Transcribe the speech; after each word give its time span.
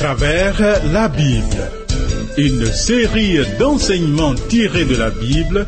travers 0.00 0.80
la 0.94 1.08
Bible. 1.08 1.62
Une 2.38 2.64
série 2.64 3.38
d'enseignements 3.58 4.34
tirés 4.48 4.86
de 4.86 4.96
la 4.96 5.10
Bible 5.10 5.66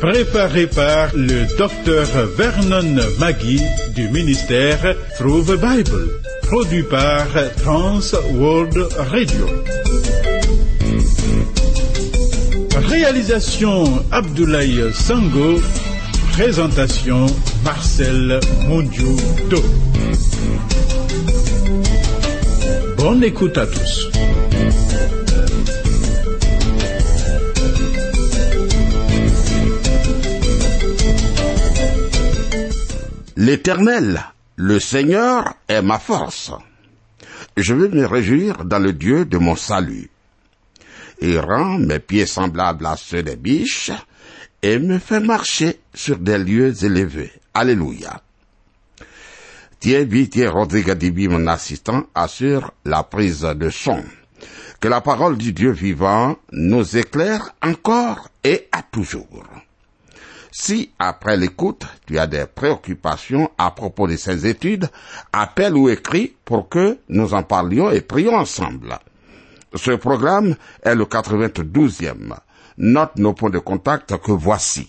préparée 0.00 0.66
par 0.66 1.10
le 1.14 1.44
docteur 1.58 2.06
Vernon 2.38 2.96
Maggie 3.18 3.60
du 3.94 4.08
ministère 4.08 4.96
Through 5.18 5.44
the 5.44 5.60
Bible, 5.60 6.08
produit 6.44 6.82
par 6.82 7.26
Trans 7.62 8.00
World 8.36 8.88
Radio. 8.96 9.46
Réalisation 12.88 14.02
Abdoulaye 14.10 14.94
Sango, 14.94 15.60
présentation 16.32 17.26
Marcel 17.62 18.40
Mondiou-Do. 18.66 19.62
Bonne 22.98 23.22
écoute 23.22 23.56
à 23.56 23.64
tous. 23.64 24.10
L'Éternel, 33.36 34.20
le 34.56 34.80
Seigneur, 34.80 35.54
est 35.68 35.80
ma 35.80 36.00
force. 36.00 36.50
Je 37.56 37.72
vais 37.72 37.88
me 37.88 38.04
réjouir 38.04 38.64
dans 38.64 38.80
le 38.80 38.92
Dieu 38.92 39.24
de 39.24 39.38
mon 39.38 39.54
salut. 39.54 40.10
Il 41.20 41.38
rend 41.38 41.78
mes 41.78 42.00
pieds 42.00 42.26
semblables 42.26 42.84
à 42.86 42.96
ceux 42.96 43.22
des 43.22 43.36
biches 43.36 43.92
et 44.60 44.80
me 44.80 44.98
fait 44.98 45.20
marcher 45.20 45.78
sur 45.94 46.18
des 46.18 46.38
lieux 46.38 46.84
élevés. 46.84 47.30
Alléluia. 47.54 48.20
Thierry 49.80 50.28
Thierry 50.28 50.48
Rodriguez 50.48 51.28
mon 51.28 51.46
assistant, 51.46 52.04
assure 52.14 52.72
la 52.84 53.04
prise 53.04 53.42
de 53.42 53.70
son. 53.70 54.02
Que 54.80 54.88
la 54.88 55.00
parole 55.00 55.36
du 55.36 55.52
Dieu 55.52 55.70
vivant 55.70 56.36
nous 56.52 56.96
éclaire 56.96 57.54
encore 57.62 58.28
et 58.44 58.68
à 58.72 58.82
toujours. 58.82 59.26
Si, 60.50 60.90
après 60.98 61.36
l'écoute, 61.36 61.86
tu 62.06 62.18
as 62.18 62.26
des 62.26 62.46
préoccupations 62.52 63.50
à 63.58 63.70
propos 63.70 64.08
de 64.08 64.16
ces 64.16 64.46
études, 64.46 64.88
appelle 65.32 65.76
ou 65.76 65.88
écris 65.88 66.34
pour 66.44 66.68
que 66.68 66.98
nous 67.08 67.34
en 67.34 67.42
parlions 67.44 67.90
et 67.90 68.00
prions 68.00 68.34
ensemble. 68.34 68.98
Ce 69.74 69.92
programme 69.92 70.56
est 70.82 70.94
le 70.94 71.04
92e. 71.04 72.34
Note 72.78 73.16
nos 73.16 73.34
points 73.34 73.50
de 73.50 73.58
contact 73.58 74.16
que 74.18 74.32
voici. 74.32 74.88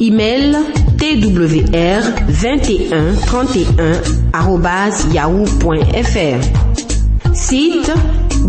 Email 0.00 0.54
twr 0.96 2.02
21 2.28 3.16
31 3.16 4.00
yahoo.fr. 5.12 6.40
Site 7.34 7.90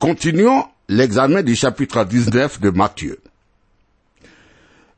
Continuons 0.00 0.64
l'examen 0.88 1.42
du 1.42 1.54
chapitre 1.54 2.04
19 2.04 2.60
de 2.60 2.70
Matthieu. 2.70 3.16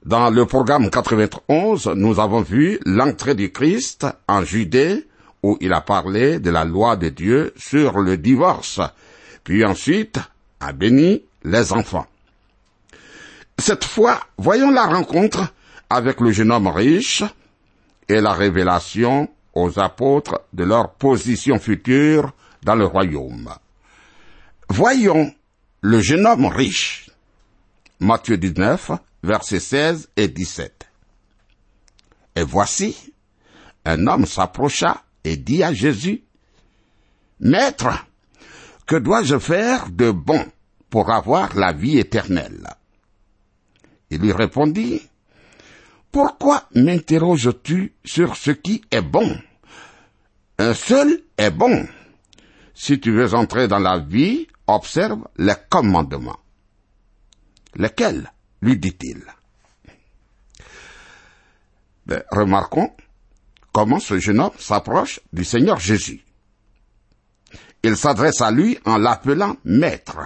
Dans 0.05 0.31
le 0.31 0.47
programme 0.47 0.89
91, 0.89 1.89
nous 1.89 2.21
avons 2.21 2.41
vu 2.41 2.81
l'entrée 2.87 3.35
du 3.35 3.53
Christ 3.53 4.07
en 4.27 4.43
Judée, 4.45 5.07
où 5.43 5.59
il 5.61 5.75
a 5.75 5.83
parlé 5.83 6.41
de 6.41 6.49
la 6.51 6.65
loi 6.65 6.97
de 6.97 7.11
Dieu 7.11 7.53
sur 7.57 7.99
le 7.99 8.17
divorce, 8.17 8.81
puis 9.45 9.63
ensuite 9.63 10.19
a 10.59 10.73
béni 10.73 11.23
les 11.45 11.75
enfants. 11.75 12.07
Cette 13.59 13.85
fois, 13.85 14.21
voyons 14.39 14.71
la 14.71 14.87
rencontre 14.87 15.53
avec 15.91 16.21
le 16.21 16.33
jeune 16.33 16.51
homme 16.51 16.69
riche 16.69 17.23
et 18.09 18.23
la 18.23 18.33
révélation 18.33 19.29
aux 19.53 19.79
apôtres 19.79 20.41
de 20.55 20.65
leur 20.65 20.95
position 20.95 21.59
future 21.59 22.33
dans 22.63 22.75
le 22.75 22.87
royaume. 22.87 23.51
Voyons 24.71 25.35
le 25.83 26.01
jeune 26.01 26.27
homme 26.27 26.47
riche. 26.47 27.11
Matthieu 28.01 28.39
19, 28.39 28.93
versets 29.23 29.61
16 29.61 30.11
et 30.17 30.29
17. 30.29 30.89
Et 32.37 32.43
voici, 32.43 33.13
un 33.85 34.07
homme 34.07 34.27
s'approcha 34.27 35.05
et 35.25 35.37
dit 35.37 35.63
à 35.63 35.73
Jésus, 35.73 36.25
Maître, 37.41 38.07
que 38.87 38.97
dois-je 38.97 39.39
faire 39.39 39.91
de 39.91 40.11
bon 40.11 40.45
pour 40.89 41.11
avoir 41.11 41.57
la 41.57 41.73
vie 41.73 41.99
éternelle? 41.99 42.69
Il 44.11 44.21
lui 44.21 44.33
répondit, 44.33 45.03
Pourquoi 46.11 46.69
m'interroges-tu 46.75 47.95
sur 48.05 48.37
ce 48.37 48.51
qui 48.51 48.83
est 48.91 49.03
bon? 49.03 49.39
Un 50.59 50.75
seul 50.75 51.23
est 51.39 51.51
bon. 51.51 51.87
Si 52.75 52.99
tu 53.01 53.13
veux 53.13 53.35
entrer 53.35 53.69
dans 53.69 53.79
la 53.79 53.99
vie, 53.99 54.49
observe 54.67 55.27
les 55.37 55.55
commandements. 55.71 56.41
Lesquels? 57.77 58.31
Lui 58.63 58.77
dit-il. 58.77 59.25
Ben, 62.07 62.23
remarquons 62.31 62.93
comment 63.73 64.01
ce 64.01 64.19
jeune 64.19 64.41
homme 64.41 64.59
s'approche 64.59 65.21
du 65.33 65.45
Seigneur 65.45 65.79
Jésus. 65.79 66.25
Il 67.83 67.97
s'adresse 67.97 68.41
à 68.41 68.51
lui 68.51 68.79
en 68.85 68.99
l'appelant 68.99 69.57
maître. 69.65 70.19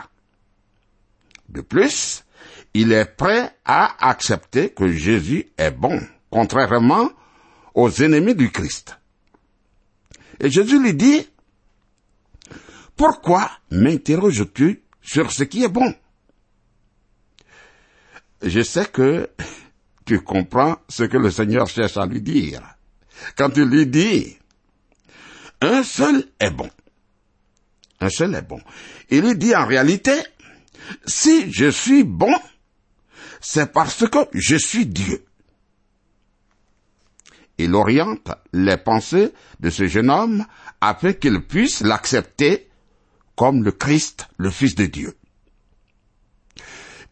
De 1.49 1.61
plus, 1.61 2.25
il 2.73 2.93
est 2.93 3.05
prêt 3.05 3.57
à 3.65 4.09
accepter 4.09 4.71
que 4.71 4.91
Jésus 4.91 5.47
est 5.57 5.71
bon, 5.71 6.01
contrairement 6.31 7.11
aux 7.75 7.91
ennemis 7.91 8.35
du 8.35 8.51
Christ. 8.51 8.99
Et 10.41 10.51
Jésus 10.51 10.83
lui 10.83 10.95
dit, 10.95 11.29
Pourquoi 12.97 13.51
m'interroges-tu 13.71 14.83
sur 15.01 15.31
ce 15.31 15.45
qui 15.45 15.63
est 15.63 15.69
bon? 15.69 15.95
Je 18.45 18.63
sais 18.63 18.87
que 18.87 19.31
tu 20.05 20.21
comprends 20.21 20.77
ce 20.89 21.05
que 21.05 21.17
le 21.17 21.31
Seigneur 21.31 21.67
cherche 21.67 21.97
à 21.97 22.07
lui 22.07 22.21
dire. 22.21 22.63
Quand 23.37 23.57
il 23.57 23.65
lui 23.65 23.87
dit, 23.87 24.37
un 25.61 25.83
seul 25.83 26.25
est 26.41 26.51
bon. 26.51 26.71
Un 28.01 28.11
seul 28.11 28.35
est 28.35 28.43
bon. 28.43 28.61
Il 29.09 29.23
lui 29.23 29.37
dit 29.37 29.57
en 29.57 29.67
réalité, 29.67 30.13
si 31.07 31.51
je 31.53 31.71
suis 31.71 32.05
bon, 32.05 32.35
c'est 33.41 33.73
parce 33.73 34.07
que 34.09 34.19
je 34.35 34.57
suis 34.57 34.87
Dieu. 34.87 35.25
Il 37.57 37.75
oriente 37.75 38.31
les 38.53 38.77
pensées 38.77 39.33
de 39.61 39.71
ce 39.71 39.87
jeune 39.87 40.11
homme 40.11 40.45
afin 40.81 41.13
qu'il 41.13 41.41
puisse 41.41 41.81
l'accepter 41.81 42.69
comme 43.37 43.65
le 43.65 43.73
Christ, 43.73 44.29
le 44.37 44.51
Fils 44.51 44.75
de 44.75 44.87
Dieu. 44.87 45.17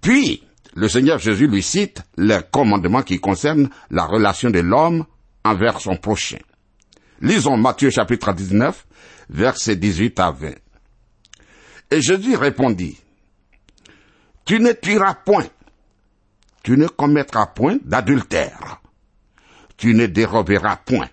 Puis, 0.01 0.43
le 0.75 0.89
Seigneur 0.89 1.19
Jésus 1.19 1.47
lui 1.47 1.63
cite 1.63 2.03
les 2.17 2.41
commandements 2.51 3.03
qui 3.03 3.21
concernent 3.21 3.69
la 3.91 4.05
relation 4.05 4.51
de 4.51 4.61
l'homme 4.61 5.05
envers 5.45 5.81
son 5.81 5.97
prochain. 5.97 6.39
Lisons 7.21 7.57
Matthieu 7.57 7.91
chapitre 7.91 8.33
19, 8.33 8.87
versets 9.31 9.77
18 9.77 10.21
à 10.21 10.31
20. 10.31 10.49
Et 11.91 12.01
Jésus 12.01 12.37
répondit, 12.37 12.99
Tu 14.45 14.61
ne 14.61 14.73
tueras 14.73 15.15
point, 15.15 15.47
tu 16.63 16.77
ne 16.77 16.87
commettras 16.87 17.47
point 17.47 17.79
d'adultère, 17.85 18.81
tu 19.77 19.95
ne 19.95 20.07
déroberas 20.07 20.77
point, 20.77 21.09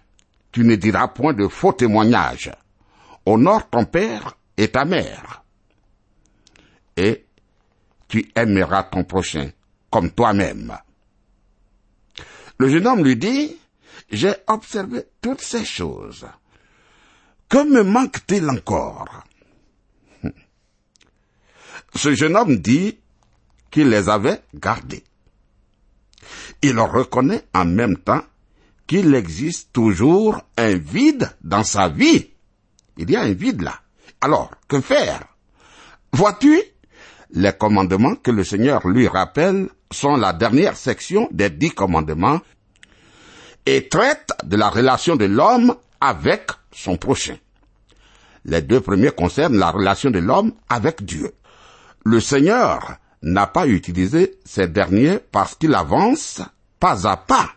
tu 0.52 0.64
ne 0.64 0.76
diras 0.76 1.10
point 1.10 1.34
de 1.34 1.48
faux 1.48 1.74
témoignages, 1.74 2.52
honore 3.26 3.70
ton 3.70 3.86
père 3.86 4.38
et 4.58 4.70
ta 4.70 4.86
mère, 4.86 5.44
et 6.96 7.26
tu 8.10 8.30
aimeras 8.36 8.84
ton 8.84 9.06
prochain 9.06 9.52
comme 9.90 10.12
toi-même. 10.12 10.78
Le 12.58 12.68
jeune 12.68 12.88
homme 12.88 13.06
lui 13.06 13.16
dit, 13.16 13.56
j'ai 14.12 14.34
observé 14.48 15.04
toutes 15.22 15.42
ces 15.42 15.64
choses. 15.64 16.28
Que 17.48 17.64
me 17.64 17.84
manque-t-il 17.84 18.50
encore? 18.50 19.24
Ce 21.96 22.14
jeune 22.14 22.36
homme 22.36 22.58
dit 22.58 22.98
qu'il 23.72 23.90
les 23.90 24.10
avait 24.10 24.42
gardés. 24.54 25.04
Il 26.62 26.78
reconnaît 26.80 27.46
en 27.54 27.66
même 27.66 27.98
temps 27.98 28.24
qu'il 28.88 29.14
existe 29.14 29.72
toujours 29.72 30.42
un 30.58 30.76
vide 30.76 31.32
dans 31.42 31.64
sa 31.64 31.90
vie. 31.90 32.32
Il 32.98 33.10
y 33.10 33.16
a 33.16 33.22
un 33.22 33.34
vide 33.34 33.62
là. 33.62 33.80
Alors, 34.20 34.52
que 34.68 34.82
faire? 34.82 35.24
Vois-tu, 36.12 36.60
les 37.32 37.54
commandements 37.54 38.16
que 38.16 38.32
le 38.32 38.44
Seigneur 38.44 38.88
lui 38.88 39.08
rappelle 39.08 39.70
sont 39.92 40.16
la 40.16 40.34
dernière 40.34 40.76
section 40.76 41.28
des 41.32 41.50
dix 41.50 41.72
commandements 41.72 42.42
et 43.66 43.88
traitent 43.88 44.32
de 44.44 44.56
la 44.56 44.70
relation 44.70 45.16
de 45.16 45.26
l'homme 45.26 45.76
avec 46.02 46.50
son 46.72 46.98
prochain. 46.98 47.38
Les 48.46 48.62
deux 48.62 48.82
premiers 48.82 49.12
concernent 49.12 49.58
la 49.58 49.72
relation 49.72 50.10
de 50.10 50.20
l'homme 50.20 50.54
avec 50.70 51.04
Dieu. 51.04 51.32
Le 52.06 52.20
Seigneur 52.20 52.98
n'a 53.22 53.48
pas 53.48 53.68
utilisé 53.68 54.36
ces 54.46 54.68
derniers 54.68 55.20
parce 55.32 55.56
qu'il 55.56 55.76
avance 55.76 56.42
pas 56.80 57.08
à 57.08 57.18
pas. 57.18 57.50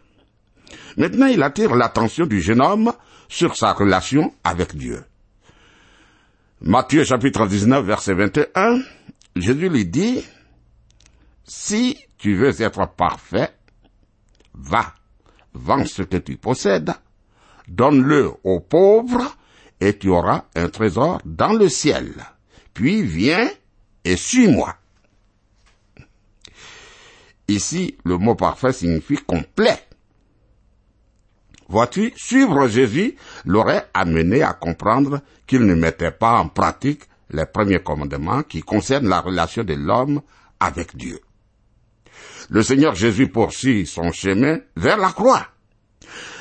Maintenant, 0.96 1.26
il 1.26 1.42
attire 1.42 1.74
l'attention 1.74 2.26
du 2.26 2.40
jeune 2.42 2.60
homme 2.60 2.92
sur 3.28 3.56
sa 3.56 3.72
relation 3.72 4.34
avec 4.44 4.76
Dieu. 4.76 5.04
Matthieu 6.60 7.04
chapitre 7.04 7.46
19 7.46 7.84
verset 7.84 8.14
21, 8.14 8.82
Jésus 9.36 9.68
lui 9.68 9.86
dit, 9.86 10.24
Si 11.44 11.98
tu 12.18 12.36
veux 12.36 12.60
être 12.60 12.86
parfait, 12.94 13.50
va, 14.54 14.94
vends 15.54 15.84
ce 15.84 16.02
que 16.02 16.18
tu 16.18 16.36
possèdes, 16.36 16.92
donne-le 17.68 18.32
aux 18.44 18.60
pauvres, 18.60 19.36
et 19.80 19.98
tu 19.98 20.08
auras 20.10 20.44
un 20.54 20.68
trésor 20.68 21.20
dans 21.24 21.52
le 21.52 21.68
ciel. 21.68 22.14
Puis 22.72 23.02
viens 23.02 23.50
et 24.04 24.16
suis-moi. 24.16 24.76
Ici, 27.48 27.98
le 28.04 28.16
mot 28.16 28.34
parfait 28.34 28.72
signifie 28.72 29.16
complet. 29.16 29.82
Vois-tu, 31.68 32.12
suivre 32.16 32.68
Jésus 32.68 33.16
l'aurait 33.44 33.88
amené 33.94 34.42
à 34.42 34.52
comprendre 34.52 35.20
qu'il 35.46 35.66
ne 35.66 35.74
mettait 35.74 36.12
pas 36.12 36.38
en 36.38 36.48
pratique 36.48 37.04
les 37.32 37.46
premiers 37.46 37.82
commandements 37.82 38.42
qui 38.42 38.62
concernent 38.62 39.08
la 39.08 39.20
relation 39.20 39.64
de 39.64 39.74
l'homme 39.74 40.22
avec 40.60 40.96
Dieu. 40.96 41.20
Le 42.50 42.62
Seigneur 42.62 42.94
Jésus 42.94 43.28
poursuit 43.28 43.86
son 43.86 44.12
chemin 44.12 44.58
vers 44.76 44.98
la 44.98 45.10
croix. 45.10 45.46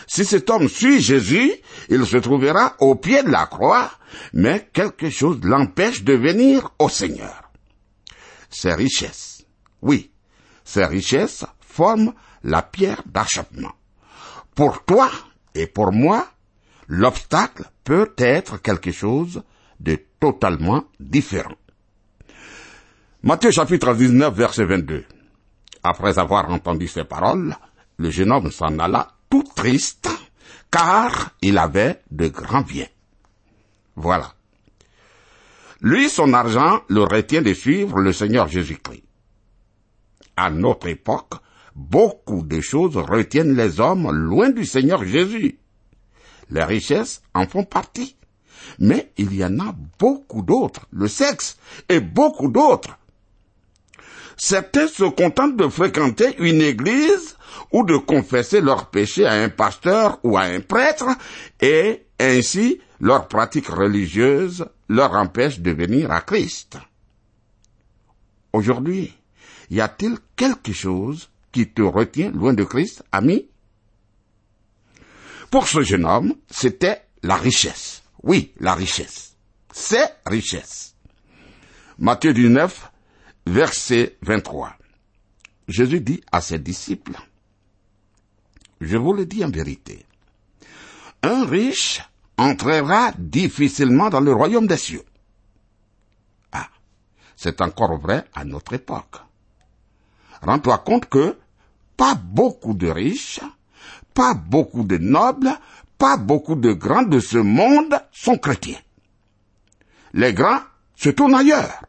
Si 0.07 0.25
cet 0.25 0.49
homme 0.49 0.67
suit 0.67 0.99
Jésus, 0.99 1.53
il 1.89 2.05
se 2.05 2.17
trouvera 2.17 2.75
au 2.79 2.95
pied 2.95 3.23
de 3.23 3.29
la 3.29 3.45
croix, 3.45 3.89
mais 4.33 4.69
quelque 4.73 5.09
chose 5.09 5.39
l'empêche 5.43 6.03
de 6.03 6.13
venir 6.13 6.69
au 6.79 6.89
Seigneur. 6.89 7.51
Ses 8.49 8.73
richesses. 8.73 9.45
Oui, 9.81 10.11
ces 10.65 10.85
richesses 10.85 11.45
forment 11.61 12.13
la 12.43 12.61
pierre 12.61 13.03
d'achoppement. 13.05 13.71
Pour 14.53 14.83
toi 14.83 15.09
et 15.55 15.67
pour 15.67 15.93
moi, 15.93 16.27
l'obstacle 16.87 17.63
peut 17.85 18.13
être 18.17 18.57
quelque 18.61 18.91
chose 18.91 19.43
de 19.81 19.97
totalement 20.19 20.83
différent. 20.99 21.55
Matthieu 23.23 23.51
chapitre 23.51 23.93
19 23.93 24.33
verset 24.33 24.65
22. 24.65 25.05
Après 25.83 26.19
avoir 26.19 26.49
entendu 26.51 26.87
ces 26.87 27.03
paroles, 27.03 27.55
le 27.97 28.09
jeune 28.09 28.31
homme 28.31 28.51
s'en 28.51 28.77
alla 28.79 29.11
tout 29.29 29.43
triste, 29.55 30.09
car 30.69 31.31
il 31.41 31.57
avait 31.57 32.01
de 32.11 32.27
grands 32.27 32.61
biens. 32.61 32.87
Voilà. 33.95 34.33
Lui, 35.81 36.09
son 36.09 36.33
argent 36.33 36.81
le 36.87 37.03
retient 37.03 37.41
de 37.41 37.53
suivre 37.53 37.99
le 37.99 38.13
Seigneur 38.13 38.47
Jésus-Christ. 38.47 39.03
À 40.37 40.51
notre 40.51 40.87
époque, 40.87 41.33
beaucoup 41.75 42.43
de 42.43 42.61
choses 42.61 42.97
retiennent 42.97 43.55
les 43.55 43.79
hommes 43.79 44.11
loin 44.11 44.51
du 44.51 44.65
Seigneur 44.65 45.03
Jésus. 45.03 45.57
Les 46.51 46.63
richesses 46.63 47.23
en 47.33 47.47
font 47.47 47.63
partie. 47.63 48.15
Mais 48.79 49.11
il 49.17 49.33
y 49.35 49.43
en 49.43 49.59
a 49.59 49.75
beaucoup 49.99 50.41
d'autres, 50.41 50.87
le 50.91 51.07
sexe 51.07 51.57
et 51.89 51.99
beaucoup 51.99 52.49
d'autres. 52.49 52.97
Certains 54.37 54.87
se 54.87 55.03
contentent 55.03 55.55
de 55.55 55.67
fréquenter 55.67 56.35
une 56.39 56.61
église 56.61 57.37
ou 57.71 57.85
de 57.85 57.97
confesser 57.97 58.61
leurs 58.61 58.89
péchés 58.89 59.25
à 59.25 59.33
un 59.33 59.49
pasteur 59.49 60.19
ou 60.23 60.37
à 60.37 60.41
un 60.41 60.61
prêtre 60.61 61.05
et 61.59 62.05
ainsi 62.19 62.79
leur 62.99 63.27
pratique 63.27 63.67
religieuse 63.67 64.65
leur 64.89 65.13
empêche 65.13 65.59
de 65.59 65.71
venir 65.71 66.11
à 66.11 66.21
Christ. 66.21 66.77
Aujourd'hui, 68.53 69.13
y 69.69 69.79
a-t-il 69.79 70.17
quelque 70.35 70.73
chose 70.73 71.29
qui 71.51 71.67
te 71.69 71.81
retient 71.81 72.31
loin 72.31 72.53
de 72.53 72.63
Christ, 72.63 73.03
ami? 73.11 73.47
Pour 75.49 75.67
ce 75.67 75.81
jeune 75.81 76.05
homme, 76.05 76.35
c'était 76.49 77.01
la 77.23 77.35
richesse. 77.35 78.00
Oui, 78.23 78.53
la 78.59 78.75
richesse. 78.75 79.35
C'est 79.71 80.15
richesse. 80.25 80.95
Matthieu 81.97 82.33
19, 82.33 82.91
verset 83.45 84.17
23. 84.21 84.73
Jésus 85.67 86.01
dit 86.01 86.21
à 86.31 86.41
ses 86.41 86.59
disciples, 86.59 87.17
je 88.79 88.97
vous 88.97 89.13
le 89.13 89.25
dis 89.25 89.43
en 89.45 89.49
vérité, 89.49 90.05
un 91.23 91.45
riche 91.45 92.01
entrera 92.37 93.11
difficilement 93.17 94.09
dans 94.09 94.19
le 94.19 94.33
royaume 94.33 94.67
des 94.67 94.77
cieux. 94.77 95.05
Ah, 96.51 96.67
c'est 97.35 97.61
encore 97.61 97.97
vrai 97.99 98.25
à 98.33 98.43
notre 98.43 98.73
époque. 98.73 99.17
Rends-toi 100.41 100.79
compte 100.79 101.07
que 101.07 101.37
pas 101.95 102.15
beaucoup 102.15 102.73
de 102.73 102.87
riches, 102.89 103.39
pas 104.13 104.33
beaucoup 104.33 104.83
de 104.83 104.97
nobles, 104.97 105.51
pas 106.01 106.17
beaucoup 106.17 106.55
de 106.55 106.73
grands 106.73 107.03
de 107.03 107.19
ce 107.19 107.37
monde 107.37 107.93
sont 108.11 108.39
chrétiens. 108.39 108.79
Les 110.13 110.33
grands 110.33 110.61
se 110.95 111.09
tournent 111.11 111.35
ailleurs. 111.35 111.85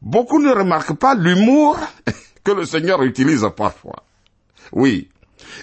Beaucoup 0.00 0.40
ne 0.40 0.52
remarquent 0.52 0.96
pas 0.96 1.16
l'humour 1.16 1.76
que 2.44 2.52
le 2.52 2.64
Seigneur 2.64 3.02
utilise 3.02 3.44
parfois. 3.56 4.04
Oui, 4.70 5.08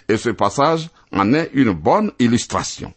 et 0.09 0.17
ce 0.17 0.31
passage 0.31 0.89
en 1.13 1.33
est 1.33 1.49
une 1.53 1.71
bonne 1.71 2.11
illustration. 2.19 2.93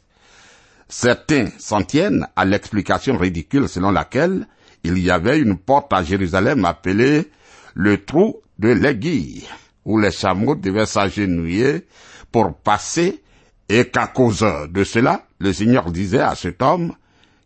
Certains 0.88 1.46
s'en 1.60 1.84
tiennent 1.84 2.26
à 2.34 2.44
l'explication 2.44 3.16
ridicule 3.16 3.68
selon 3.68 3.92
laquelle 3.92 4.48
il 4.82 4.98
y 4.98 5.08
avait 5.08 5.38
une 5.38 5.56
porte 5.56 5.92
à 5.92 6.02
Jérusalem 6.02 6.64
appelée 6.64 7.30
le 7.74 8.04
trou 8.04 8.40
de 8.58 8.70
l'aiguille, 8.70 9.46
où 9.84 10.00
les 10.00 10.10
chameaux 10.10 10.56
devaient 10.56 10.84
s'agenouiller 10.84 11.86
pour 12.32 12.56
passer 12.56 13.22
et 13.68 13.88
qu'à 13.88 14.06
cause 14.06 14.46
de 14.70 14.84
cela, 14.84 15.26
le 15.38 15.52
Seigneur 15.52 15.90
disait 15.90 16.20
à 16.20 16.34
cet 16.34 16.62
homme 16.62 16.94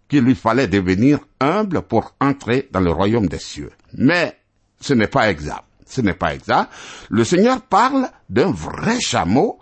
qu'il 0.09 0.25
lui 0.25 0.35
fallait 0.35 0.69
devenir 0.69 1.19
humble 1.41 1.83
pour 1.83 2.14
entrer 2.21 2.69
dans 2.71 2.81
le 2.81 2.91
royaume 2.91 3.29
des 3.29 3.38
cieux. 3.38 3.73
Mais 3.95 4.38
ce 4.81 4.95
n'est 4.95 5.09
pas 5.09 5.31
exact. 5.31 5.64
Ce 5.87 6.00
n'est 6.00 6.14
pas 6.14 6.35
exact. 6.35 6.71
Le 7.11 7.25
Seigneur 7.25 7.61
parle 7.61 8.09
d'un 8.31 8.50
vrai 8.50 9.00
chameau 9.00 9.59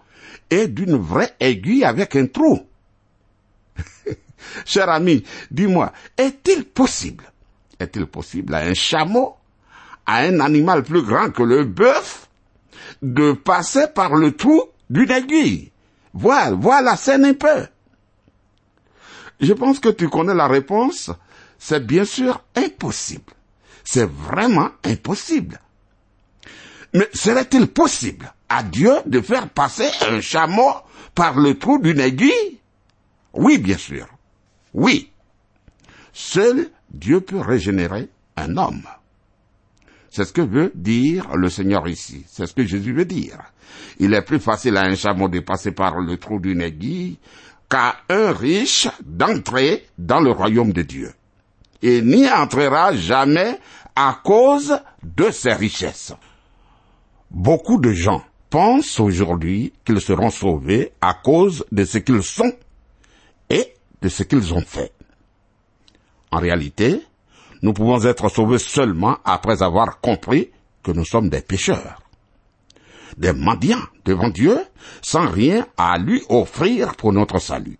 et 0.50 0.69
d'une 0.69 0.97
vraie 0.97 1.35
aiguille 1.40 1.85
avec 1.85 2.14
un 2.17 2.26
trou. 2.26 2.61
Cher 4.64 4.88
ami, 4.88 5.25
dis-moi, 5.50 5.93
est-il 6.17 6.64
possible, 6.64 7.25
est-il 7.79 8.07
possible 8.07 8.55
à 8.55 8.59
un 8.59 8.75
chameau, 8.75 9.37
à 10.07 10.19
un 10.19 10.40
animal 10.40 10.83
plus 10.83 11.02
grand 11.02 11.31
que 11.31 11.43
le 11.43 11.64
bœuf, 11.64 12.29
de 13.02 13.33
passer 13.33 13.87
par 13.95 14.14
le 14.14 14.33
trou 14.33 14.62
d'une 14.88 15.11
aiguille? 15.11 15.70
Voilà, 16.12 16.52
voilà 16.52 16.83
la 16.83 16.97
scène 16.97 17.25
un 17.25 17.35
peu. 17.35 17.67
Je 19.40 19.52
pense 19.52 19.81
que 19.81 19.88
tu 19.88 20.09
connais 20.09 20.35
la 20.35 20.49
réponse. 20.49 21.11
C'est 21.59 21.87
bien 21.87 22.05
sûr 22.05 22.43
impossible. 22.57 23.33
C'est 23.85 24.09
vraiment 24.09 24.71
impossible. 24.85 25.61
Mais 26.93 27.09
serait-il 27.12 27.69
possible 27.69 28.33
à 28.49 28.62
Dieu 28.62 28.93
de 29.07 29.21
faire 29.21 29.49
passer 29.49 29.88
un 30.09 30.21
chameau 30.21 30.73
par 31.14 31.38
le 31.38 31.59
trou 31.59 31.79
d'une 31.79 32.00
aiguille? 32.00 32.59
Oui, 33.33 33.59
bien 33.59 33.79
sûr. 33.79 34.07
Oui. 34.75 35.12
Seul 36.12 36.71
Dieu 36.90 37.21
peut 37.21 37.40
régénérer 37.40 38.09
un 38.37 38.57
homme. 38.57 38.83
C'est 40.11 40.25
ce 40.25 40.33
que 40.33 40.40
veut 40.40 40.73
dire 40.75 41.37
le 41.37 41.49
Seigneur 41.49 41.87
ici. 41.88 42.25
C'est 42.26 42.47
ce 42.47 42.55
que 42.55 42.67
Jésus 42.67 42.93
veut 42.93 43.05
dire. 43.05 43.38
Il 43.99 44.12
est 44.12 44.23
plus 44.23 44.40
facile 44.40 44.76
à 44.76 44.83
un 44.83 44.97
chameau 44.97 45.29
de 45.29 45.40
passer 45.40 45.71
par 45.71 46.00
le 46.00 46.17
trou 46.17 46.40
d'une 46.40 46.61
aiguille 46.61 47.19
qu'à 47.69 47.97
un 48.09 48.33
riche 48.33 48.88
d'entrer 49.05 49.87
dans 49.97 50.21
le 50.21 50.33
royaume 50.33 50.73
de 50.73 50.83
Dieu. 50.83 51.12
Il 51.83 52.07
n'y 52.07 52.29
entrera 52.29 52.95
jamais 52.95 53.59
à 53.95 54.19
cause 54.23 54.79
de 55.02 55.31
ses 55.31 55.52
richesses. 55.52 56.12
Beaucoup 57.31 57.79
de 57.81 57.93
gens 57.93 58.25
pensent 58.50 58.99
aujourd'hui 58.99 59.73
qu'ils 59.85 60.00
seront 60.00 60.31
sauvés 60.31 60.93
à 61.00 61.14
cause 61.14 61.64
de 61.71 61.85
ce 61.85 61.99
qu'ils 61.99 62.25
sont 62.25 62.52
et 63.49 63.75
de 64.02 64.09
ce 64.09 64.25
qu'ils 64.25 64.52
ont 64.52 64.61
fait. 64.62 64.93
En 66.33 66.38
réalité, 66.38 67.00
nous 67.62 67.73
pouvons 67.73 68.05
être 68.05 68.29
sauvés 68.29 68.59
seulement 68.59 69.19
après 69.25 69.62
avoir 69.62 70.00
compris 70.00 70.50
que 70.83 70.93
nous 70.93 71.05
sommes 71.05 71.29
des 71.29 71.43
pécheurs, 71.43 72.00
des 73.17 73.33
mendiants 73.33 73.87
devant 74.05 74.29
Dieu, 74.29 74.59
sans 75.02 75.29
rien 75.29 75.67
à 75.76 75.99
lui 75.99 76.23
offrir 76.29 76.95
pour 76.97 77.12
notre 77.12 77.38
salut. 77.38 77.79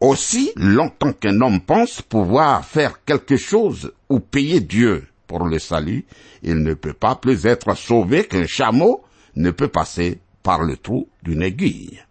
Aussi 0.00 0.52
longtemps 0.56 1.12
qu'un 1.12 1.40
homme 1.40 1.60
pense 1.60 2.02
pouvoir 2.02 2.64
faire 2.64 3.04
quelque 3.04 3.36
chose 3.36 3.92
ou 4.08 4.20
payer 4.20 4.60
Dieu 4.60 5.06
pour 5.26 5.46
le 5.46 5.58
salut, 5.58 6.04
il 6.42 6.62
ne 6.62 6.74
peut 6.74 6.92
pas 6.92 7.14
plus 7.14 7.46
être 7.46 7.74
sauvé 7.74 8.24
qu'un 8.24 8.46
chameau 8.46 9.02
ne 9.36 9.50
peut 9.50 9.68
passer 9.68 10.20
par 10.42 10.62
le 10.62 10.76
trou 10.76 11.08
d'une 11.22 11.42
aiguille. 11.42 12.02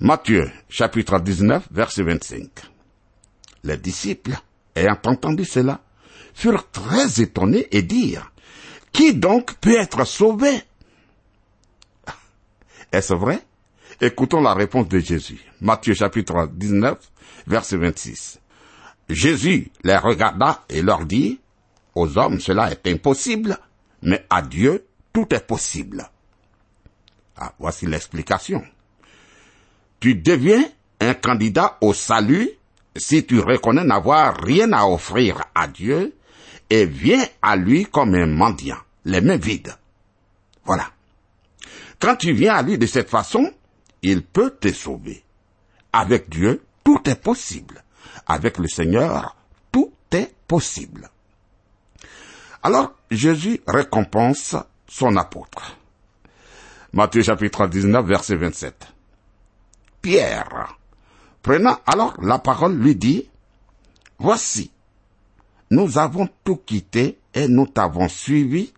Matthieu 0.00 0.50
chapitre 0.68 1.20
19 1.20 1.68
verset 1.70 2.02
25. 2.02 2.48
Les 3.64 3.76
disciples, 3.76 4.38
ayant 4.78 4.98
entendu 5.04 5.44
cela, 5.44 5.80
furent 6.34 6.70
très 6.70 7.20
étonnés 7.20 7.66
et 7.72 7.82
dirent, 7.82 8.32
Qui 8.92 9.14
donc 9.14 9.54
peut 9.54 9.78
être 9.78 10.04
sauvé? 10.04 10.62
Est-ce 12.92 13.14
vrai? 13.14 13.42
Écoutons 14.00 14.40
la 14.40 14.54
réponse 14.54 14.88
de 14.88 15.00
Jésus. 15.00 15.40
Matthieu 15.60 15.94
chapitre 15.94 16.48
19 16.52 16.96
verset 17.46 17.76
26. 17.76 18.40
Jésus 19.08 19.70
les 19.82 19.96
regarda 19.96 20.64
et 20.68 20.82
leur 20.82 21.04
dit, 21.04 21.40
Aux 21.94 22.16
hommes 22.18 22.40
cela 22.40 22.70
est 22.70 22.86
impossible, 22.86 23.58
mais 24.02 24.24
à 24.30 24.42
Dieu 24.42 24.84
tout 25.12 25.26
est 25.34 25.46
possible. 25.46 26.08
Ah, 27.36 27.52
voici 27.58 27.86
l'explication. 27.86 28.64
Tu 30.00 30.14
deviens 30.14 30.64
un 31.00 31.14
candidat 31.14 31.78
au 31.80 31.92
salut 31.92 32.50
si 32.98 33.24
tu 33.24 33.40
reconnais 33.40 33.84
n'avoir 33.84 34.36
rien 34.36 34.72
à 34.72 34.86
offrir 34.86 35.42
à 35.54 35.68
Dieu 35.68 36.14
et 36.70 36.86
viens 36.86 37.24
à 37.42 37.56
lui 37.56 37.84
comme 37.86 38.14
un 38.14 38.26
mendiant, 38.26 38.78
les 39.04 39.20
mains 39.20 39.36
vides. 39.36 39.74
Voilà. 40.64 40.90
Quand 41.98 42.16
tu 42.16 42.32
viens 42.32 42.54
à 42.54 42.62
lui 42.62 42.78
de 42.78 42.86
cette 42.86 43.08
façon, 43.08 43.52
il 44.02 44.22
peut 44.22 44.56
te 44.60 44.72
sauver. 44.72 45.24
Avec 45.92 46.28
Dieu, 46.28 46.62
tout 46.84 47.00
est 47.06 47.20
possible. 47.20 47.82
Avec 48.26 48.58
le 48.58 48.68
Seigneur, 48.68 49.36
tout 49.72 49.92
est 50.12 50.34
possible. 50.46 51.08
Alors, 52.62 52.92
Jésus 53.10 53.60
récompense 53.66 54.56
son 54.86 55.16
apôtre. 55.16 55.76
Matthieu 56.92 57.22
chapitre 57.22 57.66
19, 57.66 58.04
verset 58.06 58.36
27. 58.36 58.86
Pierre, 60.02 60.78
prenant 61.42 61.78
alors 61.86 62.14
la 62.22 62.38
parole, 62.38 62.76
lui 62.76 62.96
dit, 62.96 63.28
Voici, 64.18 64.70
nous 65.70 65.98
avons 65.98 66.28
tout 66.44 66.56
quitté 66.56 67.18
et 67.34 67.48
nous 67.48 67.66
t'avons 67.66 68.08
suivi. 68.08 68.72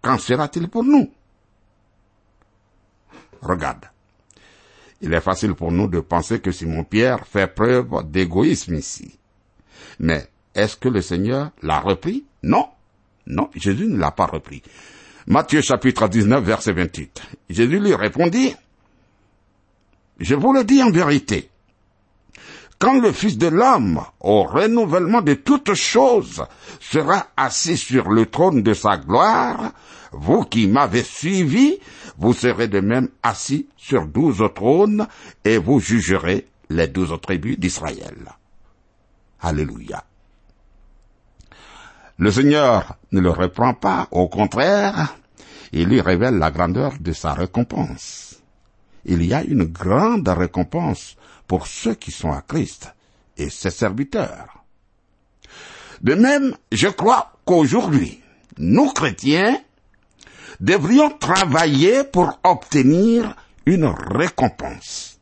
Qu'en 0.00 0.18
sera-t-il 0.18 0.68
pour 0.68 0.84
nous? 0.84 1.10
Regarde. 3.42 3.86
Il 5.00 5.12
est 5.12 5.20
facile 5.20 5.54
pour 5.54 5.72
nous 5.72 5.88
de 5.88 6.00
penser 6.00 6.40
que 6.40 6.50
Simon 6.50 6.84
Pierre 6.84 7.26
fait 7.26 7.46
preuve 7.46 8.08
d'égoïsme 8.10 8.74
ici. 8.74 9.18
Mais 9.98 10.28
est-ce 10.54 10.76
que 10.76 10.88
le 10.88 11.00
Seigneur 11.00 11.50
l'a 11.62 11.80
repris? 11.80 12.24
Non. 12.42 12.68
Non, 13.26 13.50
Jésus 13.54 13.86
ne 13.86 13.96
l'a 13.96 14.10
pas 14.10 14.26
repris. 14.26 14.62
Matthieu 15.26 15.60
chapitre 15.60 16.08
19 16.08 16.42
verset 16.42 16.72
28. 16.72 17.22
Jésus 17.50 17.78
lui 17.78 17.94
répondit, 17.94 18.54
Je 20.18 20.34
vous 20.34 20.52
le 20.52 20.64
dis 20.64 20.82
en 20.82 20.90
vérité, 20.90 21.50
quand 22.78 23.00
le 23.00 23.12
Fils 23.12 23.36
de 23.38 23.48
l'homme, 23.48 24.00
au 24.20 24.44
renouvellement 24.44 25.20
de 25.20 25.34
toutes 25.34 25.74
choses, 25.74 26.44
sera 26.80 27.26
assis 27.36 27.76
sur 27.76 28.10
le 28.10 28.26
trône 28.26 28.62
de 28.62 28.72
sa 28.72 28.96
gloire, 28.96 29.72
vous 30.12 30.44
qui 30.44 30.68
m'avez 30.68 31.02
suivi, 31.02 31.78
vous 32.18 32.32
serez 32.32 32.68
de 32.68 32.80
même 32.80 33.08
assis 33.22 33.68
sur 33.76 34.06
douze 34.06 34.42
trônes, 34.54 35.06
et 35.44 35.58
vous 35.58 35.80
jugerez 35.80 36.46
les 36.70 36.88
douze 36.88 37.14
tribus 37.20 37.58
d'Israël. 37.58 38.32
Alléluia. 39.40 40.04
Le 42.18 42.30
Seigneur 42.30 42.96
ne 43.12 43.20
le 43.20 43.30
reprend 43.30 43.74
pas, 43.74 44.08
au 44.10 44.28
contraire, 44.28 45.16
il 45.72 45.88
lui 45.88 46.00
révèle 46.00 46.38
la 46.38 46.50
grandeur 46.50 46.94
de 46.98 47.12
sa 47.12 47.34
récompense. 47.34 48.36
Il 49.04 49.24
y 49.24 49.34
a 49.34 49.42
une 49.42 49.64
grande 49.64 50.28
récompense 50.28 51.16
pour 51.48 51.66
ceux 51.66 51.94
qui 51.94 52.12
sont 52.12 52.30
à 52.30 52.42
Christ 52.42 52.94
et 53.36 53.50
ses 53.50 53.70
serviteurs. 53.70 54.64
De 56.00 56.14
même, 56.14 56.56
je 56.70 56.86
crois 56.86 57.32
qu'aujourd'hui, 57.44 58.22
nous 58.58 58.92
chrétiens 58.92 59.58
devrions 60.60 61.10
travailler 61.10 62.04
pour 62.04 62.38
obtenir 62.44 63.34
une 63.66 63.86
récompense. 63.86 65.18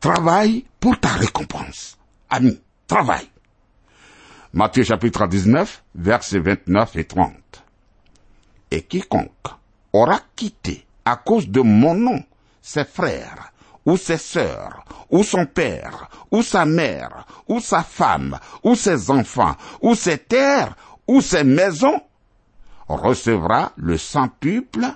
Travaille 0.00 0.64
pour 0.78 0.98
ta 1.00 1.08
récompense. 1.08 1.98
Ami, 2.28 2.60
travaille. 2.86 3.28
Matthieu 4.52 4.84
chapitre 4.84 5.26
19, 5.26 5.82
versets 5.94 6.40
29 6.40 6.96
et 6.96 7.04
30. 7.04 7.32
Et 8.70 8.82
quiconque 8.82 9.30
aura 9.92 10.20
quitté 10.36 10.86
à 11.04 11.16
cause 11.16 11.48
de 11.48 11.60
mon 11.60 11.94
nom 11.94 12.22
ses 12.60 12.84
frères, 12.84 13.51
ou 13.84 13.96
ses 13.96 14.18
sœurs, 14.18 14.84
ou 15.10 15.22
son 15.22 15.46
père, 15.46 16.08
ou 16.30 16.42
sa 16.42 16.64
mère, 16.64 17.26
ou 17.48 17.60
sa 17.60 17.82
femme, 17.82 18.38
ou 18.62 18.74
ses 18.74 19.10
enfants, 19.10 19.56
ou 19.80 19.94
ses 19.94 20.18
terres, 20.18 20.76
ou 21.06 21.20
ses 21.20 21.44
maisons, 21.44 22.00
recevra 22.88 23.72
le 23.76 23.96
centuple 23.98 24.86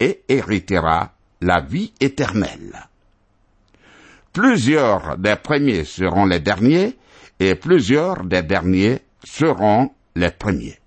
et 0.00 0.22
héritera 0.28 1.12
la 1.40 1.60
vie 1.60 1.92
éternelle. 2.00 2.88
Plusieurs 4.32 5.18
des 5.18 5.36
premiers 5.36 5.84
seront 5.84 6.24
les 6.24 6.40
derniers, 6.40 6.98
et 7.38 7.54
plusieurs 7.54 8.24
des 8.24 8.42
derniers 8.42 9.02
seront 9.24 9.90
les 10.14 10.30
premiers. 10.30 10.78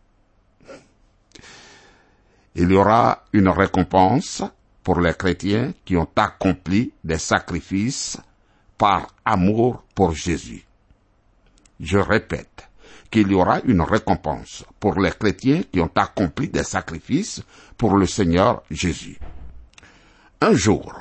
Il 2.56 2.72
y 2.72 2.76
aura 2.76 3.24
une 3.34 3.50
récompense 3.50 4.44
pour 4.86 5.02
les 5.02 5.16
chrétiens 5.16 5.74
qui 5.84 5.98
ont 5.98 6.08
accompli 6.16 6.94
des 7.04 7.18
sacrifices 7.18 8.18
par 8.78 9.08
amour 9.26 9.84
pour 9.96 10.14
Jésus. 10.14 10.64
Je 11.80 11.98
répète 11.98 12.70
qu'il 13.10 13.32
y 13.32 13.34
aura 13.34 13.62
une 13.62 13.82
récompense 13.82 14.64
pour 14.80 15.00
les 15.00 15.10
chrétiens 15.10 15.64
qui 15.72 15.82
ont 15.82 15.90
accompli 15.96 16.50
des 16.50 16.64
sacrifices 16.64 17.42
pour 17.78 17.98
le 17.98 18.06
Seigneur 18.06 18.62
Jésus. 18.70 19.18
Un 20.40 20.54
jour, 20.54 20.94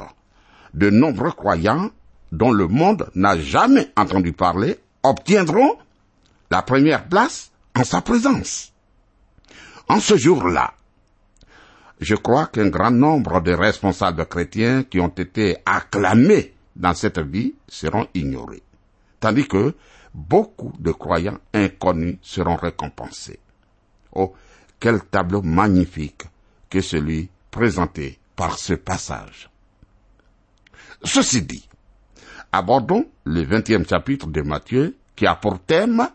de 0.73 0.89
nombreux 0.89 1.33
croyants 1.33 1.91
dont 2.33 2.53
le 2.53 2.67
monde 2.67 3.11
n'a 3.15 3.39
jamais 3.39 3.93
entendu 3.99 4.33
parler 4.33 4.81
obtiendront 5.03 5.77
la 6.51 6.63
première 6.63 7.07
place 7.07 7.51
en 7.77 7.85
sa 7.85 8.01
présence. 8.01 8.73
En 9.89 10.01
ce 10.01 10.17
jour-là, 10.17 10.73
je 12.01 12.15
crois 12.15 12.47
qu'un 12.47 12.69
grand 12.69 12.91
nombre 12.91 13.41
de 13.41 13.53
responsables 13.53 14.27
chrétiens 14.27 14.83
qui 14.85 15.01
ont 15.01 15.09
été 15.09 15.57
acclamés 15.65 16.55
dans 16.75 16.95
cette 16.95 17.21
vie 17.21 17.55
seront 17.69 18.09
ignorés, 18.15 18.63
tandis 19.21 19.47
que 19.47 19.75
beaucoup 20.13 20.73
de 20.79 20.93
croyants 20.93 21.39
inconnus 21.53 22.19
seront 22.23 22.57
récompensés. 22.57 23.41
Oh, 24.13 24.35
quel 24.79 25.01
tableau 25.01 25.43
magnifique 25.43 26.25
que 26.69 26.81
celui 26.81 27.29
présenté 27.51 28.19
par 28.35 28.59
ce 28.59 28.75
passage. 28.75 29.49
Ceci 31.05 31.43
dit, 31.43 31.69
abordons 32.53 33.07
le 33.25 33.43
vingtième 33.43 33.87
chapitre 33.87 34.27
de 34.27 34.43
Matthieu 34.43 34.97
qui 35.15 35.27
a 35.27 35.37
pour 35.37 35.61
thème 35.61 36.09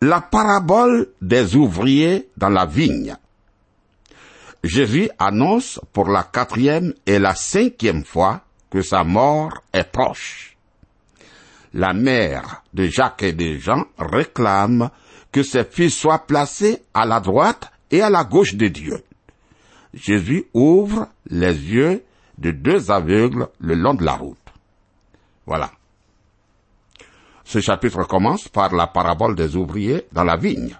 la 0.00 0.20
parabole 0.20 1.08
des 1.22 1.54
ouvriers 1.56 2.28
dans 2.36 2.48
la 2.48 2.66
vigne. 2.66 3.16
Jésus 4.64 5.10
annonce 5.18 5.78
pour 5.92 6.08
la 6.08 6.22
quatrième 6.22 6.94
et 7.04 7.18
la 7.18 7.34
cinquième 7.34 8.02
fois 8.02 8.40
que 8.70 8.80
sa 8.80 9.04
mort 9.04 9.62
est 9.74 9.92
proche. 9.92 10.56
La 11.74 11.92
mère 11.92 12.62
de 12.72 12.86
Jacques 12.86 13.24
et 13.24 13.34
de 13.34 13.58
Jean 13.58 13.84
réclame 13.98 14.88
que 15.30 15.42
ses 15.42 15.64
fils 15.64 15.94
soient 15.94 16.26
placés 16.26 16.82
à 16.94 17.04
la 17.04 17.20
droite 17.20 17.70
et 17.90 18.00
à 18.00 18.08
la 18.08 18.24
gauche 18.24 18.54
de 18.54 18.68
Dieu. 18.68 19.04
Jésus 19.92 20.46
ouvre 20.54 21.08
les 21.28 21.54
yeux 21.54 22.02
de 22.38 22.50
deux 22.50 22.90
aveugles 22.90 23.48
le 23.58 23.74
long 23.74 23.92
de 23.92 24.04
la 24.04 24.14
route. 24.14 24.38
Voilà. 25.44 25.72
Ce 27.44 27.60
chapitre 27.60 28.04
commence 28.04 28.48
par 28.48 28.74
la 28.74 28.86
parabole 28.86 29.36
des 29.36 29.56
ouvriers 29.56 30.06
dans 30.12 30.24
la 30.24 30.36
vigne. 30.36 30.74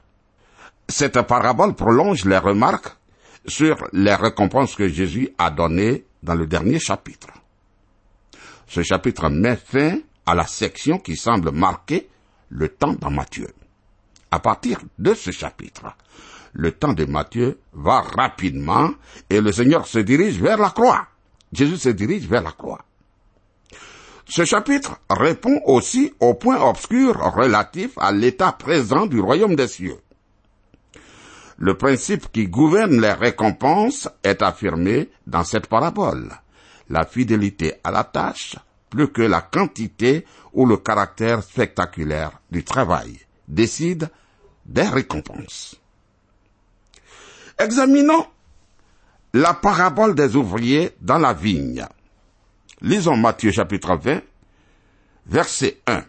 Cette 0.89 1.21
parabole 1.21 1.75
prolonge 1.75 2.25
les 2.25 2.39
remarques 2.39 2.97
sur 3.47 3.77
les 3.93 4.15
récompenses 4.15 4.75
que 4.75 4.89
Jésus 4.89 5.31
a 5.39 5.51
données 5.51 6.05
dans 6.23 6.35
le 6.35 6.47
dernier 6.47 6.79
chapitre. 6.79 7.29
Ce 8.67 8.83
chapitre 8.83 9.29
met 9.29 9.57
fin 9.57 9.99
à 10.27 10.35
la 10.35 10.47
section 10.47 10.99
qui 10.99 11.17
semble 11.17 11.51
marquer 11.51 12.09
le 12.49 12.69
temps 12.69 12.95
dans 12.95 13.11
Matthieu. 13.11 13.49
À 14.31 14.41
partir 14.41 14.81
de 14.99 15.15
ce 15.15 15.31
chapitre, 15.31 15.95
le 16.53 16.73
temps 16.73 16.93
de 16.93 17.05
Matthieu 17.05 17.59
va 17.73 18.01
rapidement 18.01 18.91
et 19.29 19.41
le 19.41 19.53
Seigneur 19.53 19.87
se 19.87 19.99
dirige 19.99 20.41
vers 20.41 20.59
la 20.59 20.71
croix. 20.71 21.07
Jésus 21.53 21.77
se 21.77 21.89
dirige 21.91 22.27
vers 22.27 22.43
la 22.43 22.53
croix. 22.53 22.85
Ce 24.27 24.45
chapitre 24.45 24.99
répond 25.11 25.61
aussi 25.67 26.15
au 26.19 26.35
point 26.35 26.61
obscur 26.61 27.17
relatif 27.35 27.91
à 27.99 28.11
l'état 28.11 28.53
présent 28.53 29.07
du 29.07 29.21
royaume 29.21 29.55
des 29.55 29.69
cieux. 29.69 29.99
Le 31.59 31.77
principe 31.77 32.33
qui 32.33 32.49
gouverne 32.49 33.01
les 33.01 33.13
récompenses 33.13 34.09
est 34.23 34.43
affirmé 34.43 35.11
dans 35.27 35.45
cette 35.45 35.69
parabole. 35.69 36.31
La 36.91 37.05
fidélité 37.05 37.75
à 37.85 37.91
la 37.91 38.05
tâche, 38.05 38.57
plus 38.91 39.09
que 39.09 39.23
la 39.23 39.41
quantité 39.41 40.27
ou 40.53 40.67
le 40.67 40.77
caractère 40.77 41.43
spectaculaire 41.43 42.41
du 42.51 42.65
travail, 42.65 43.19
décide 43.49 44.11
des 44.67 44.83
récompenses. 44.83 45.81
Examinons 47.59 48.27
la 49.33 49.55
parabole 49.55 50.15
des 50.15 50.37
ouvriers 50.37 50.93
dans 51.01 51.19
la 51.19 51.33
vigne. 51.33 51.85
Lisons 52.81 53.17
Matthieu 53.17 53.51
chapitre 53.51 53.97
20, 53.97 54.21
verset 55.27 55.81
1. 55.87 56.03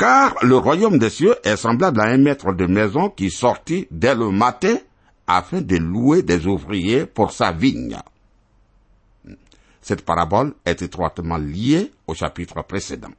Car 0.00 0.34
le 0.40 0.56
royaume 0.56 0.96
des 0.98 1.10
cieux 1.10 1.36
est 1.44 1.58
semblable 1.58 2.00
à 2.00 2.04
un 2.04 2.16
maître 2.16 2.54
de 2.54 2.64
maison 2.64 3.10
qui 3.10 3.30
sortit 3.30 3.86
dès 3.90 4.14
le 4.14 4.30
matin 4.30 4.78
afin 5.26 5.60
de 5.60 5.76
louer 5.76 6.22
des 6.22 6.46
ouvriers 6.46 7.04
pour 7.04 7.32
sa 7.32 7.52
vigne. 7.52 7.98
Cette 9.82 10.02
parabole 10.06 10.54
est 10.64 10.80
étroitement 10.80 11.36
liée 11.36 11.92
au 12.06 12.14
chapitre 12.14 12.62
précédent. 12.62 13.10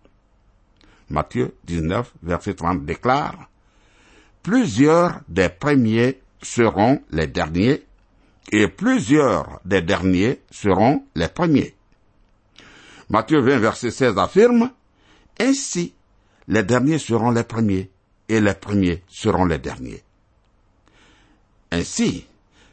Matthieu 1.07 1.53
19, 1.65 2.13
verset 2.23 2.55
30 2.55 2.83
déclare, 2.83 3.47
Plusieurs 4.41 5.19
des 5.27 5.50
premiers 5.50 6.19
seront 6.41 7.00
les 7.11 7.27
derniers, 7.27 7.83
et 8.51 8.67
plusieurs 8.67 9.59
des 9.65 9.83
derniers 9.83 10.41
seront 10.50 11.03
les 11.13 11.27
premiers. 11.27 11.75
Matthieu 13.07 13.39
20, 13.39 13.59
verset 13.59 13.91
16 13.91 14.17
affirme, 14.17 14.71
Ainsi 15.39 15.93
les 16.51 16.63
derniers 16.63 17.00
seront 17.00 17.31
les 17.31 17.46
premiers, 17.46 17.89
et 18.27 18.41
les 18.41 18.53
premiers 18.53 19.03
seront 19.08 19.46
les 19.46 19.58
derniers. 19.58 20.03
Ainsi, 21.72 22.25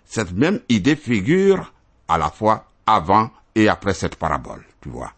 cette 0.05 0.33
même 0.33 0.61
idée 0.69 0.97
figure 0.97 1.73
à 2.09 2.19
la 2.19 2.29
fois 2.31 2.67
avant 2.85 3.31
et 3.55 3.69
après 3.69 3.95
cette 3.95 4.17
parabole, 4.17 4.65
tu 4.81 4.89
vois. 4.89 5.13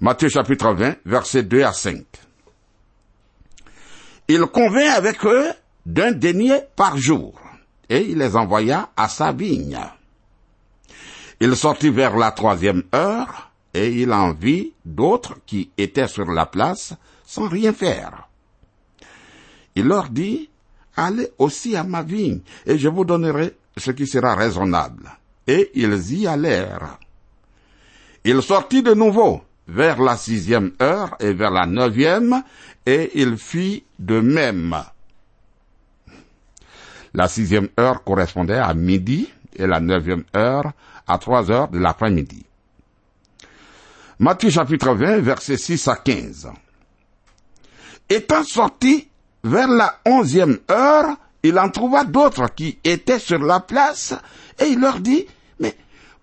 Matthieu 0.00 0.28
chapitre 0.28 0.74
20, 0.74 0.96
versets 1.06 1.42
2 1.42 1.62
à 1.62 1.72
5. 1.72 2.04
Il 4.28 4.40
convint 4.42 4.92
avec 4.92 5.24
eux 5.24 5.48
d'un 5.86 6.12
denier 6.12 6.60
par 6.76 6.98
jour, 6.98 7.40
et 7.88 8.02
il 8.02 8.18
les 8.18 8.36
envoya 8.36 8.90
à 8.94 9.08
sa 9.08 9.32
vigne. 9.32 9.80
Il 11.40 11.56
sortit 11.56 11.90
vers 11.90 12.14
la 12.14 12.30
troisième 12.32 12.82
heure, 12.94 13.52
et 13.72 13.90
il 13.90 14.12
en 14.12 14.34
vit 14.34 14.74
d'autres 14.84 15.38
qui 15.46 15.70
étaient 15.78 16.08
sur 16.08 16.26
la 16.26 16.44
place 16.44 16.94
sans 17.34 17.48
rien 17.48 17.72
faire. 17.72 18.28
Il 19.74 19.86
leur 19.86 20.08
dit, 20.08 20.48
allez 20.96 21.28
aussi 21.38 21.74
à 21.74 21.82
ma 21.82 22.02
vigne, 22.02 22.40
et 22.64 22.78
je 22.78 22.88
vous 22.88 23.04
donnerai 23.04 23.56
ce 23.76 23.90
qui 23.90 24.06
sera 24.06 24.36
raisonnable. 24.36 25.10
Et 25.46 25.72
ils 25.74 26.20
y 26.20 26.26
allèrent. 26.28 26.98
Il 28.24 28.40
sortit 28.40 28.82
de 28.82 28.94
nouveau 28.94 29.42
vers 29.66 30.00
la 30.00 30.16
sixième 30.16 30.72
heure 30.80 31.16
et 31.18 31.32
vers 31.32 31.50
la 31.50 31.66
neuvième, 31.66 32.42
et 32.86 33.10
il 33.14 33.36
fit 33.36 33.84
de 33.98 34.20
même. 34.20 34.76
La 37.14 37.28
sixième 37.28 37.68
heure 37.78 38.04
correspondait 38.04 38.58
à 38.58 38.74
midi 38.74 39.28
et 39.56 39.66
la 39.66 39.80
neuvième 39.80 40.24
heure 40.36 40.72
à 41.06 41.18
trois 41.18 41.50
heures 41.50 41.68
de 41.68 41.78
l'après-midi. 41.78 42.44
Matthieu 44.20 44.50
chapitre 44.50 44.94
20, 44.94 45.18
versets 45.18 45.56
6 45.56 45.88
à 45.88 45.96
15. 45.96 46.52
Étant 48.08 48.44
sorti 48.44 49.08
vers 49.42 49.68
la 49.68 50.00
onzième 50.06 50.58
heure, 50.70 51.16
il 51.42 51.58
en 51.58 51.70
trouva 51.70 52.04
d'autres 52.04 52.54
qui 52.54 52.78
étaient 52.84 53.18
sur 53.18 53.38
la 53.38 53.60
place, 53.60 54.14
et 54.58 54.66
il 54.66 54.80
leur 54.80 55.00
dit, 55.00 55.26
mais 55.58 55.76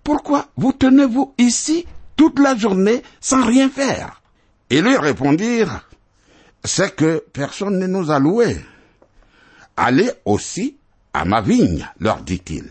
pourquoi 0.03 0.47
vous 0.57 0.73
tenez-vous 0.73 1.33
ici 1.37 1.85
toute 2.15 2.39
la 2.39 2.55
journée 2.55 3.03
sans 3.19 3.45
rien 3.45 3.69
faire? 3.69 4.21
Ils 4.69 4.83
lui 4.83 4.97
répondirent, 4.97 5.87
c'est 6.63 6.95
que 6.95 7.23
personne 7.33 7.77
ne 7.77 7.87
nous 7.87 8.09
a 8.09 8.19
loués. 8.19 8.57
Allez 9.75 10.11
aussi 10.25 10.77
à 11.13 11.25
ma 11.25 11.41
vigne, 11.41 11.87
leur 11.99 12.21
dit-il. 12.21 12.69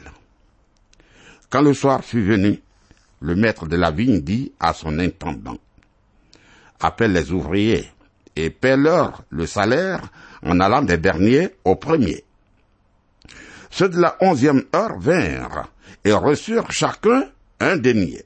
Quand 1.51 1.63
le 1.63 1.75
soir 1.75 2.05
fut 2.05 2.23
venu, 2.23 2.61
le 3.21 3.35
maître 3.37 3.67
de 3.67 3.77
la 3.77 3.91
vigne 3.91 4.21
dit 4.21 4.53
à 4.61 4.73
son 4.73 4.99
intendant, 4.99 5.59
appelle 6.81 7.13
les 7.13 7.33
ouvriers 7.33 7.91
et 8.45 8.51
paie-leur 8.51 9.23
le 9.31 9.47
salaire 9.47 10.01
en 10.43 10.61
allant 10.61 10.83
des 10.83 10.97
derniers 10.97 11.51
aux 11.65 11.77
premiers. 11.77 12.25
Ceux 13.71 13.89
de 13.89 14.01
la 14.01 14.17
onzième 14.21 14.65
heure 14.75 14.99
vinrent 14.99 15.69
et 16.05 16.13
reçurent 16.13 16.73
chacun 16.73 17.25
un 17.61 17.77
denier. 17.77 18.25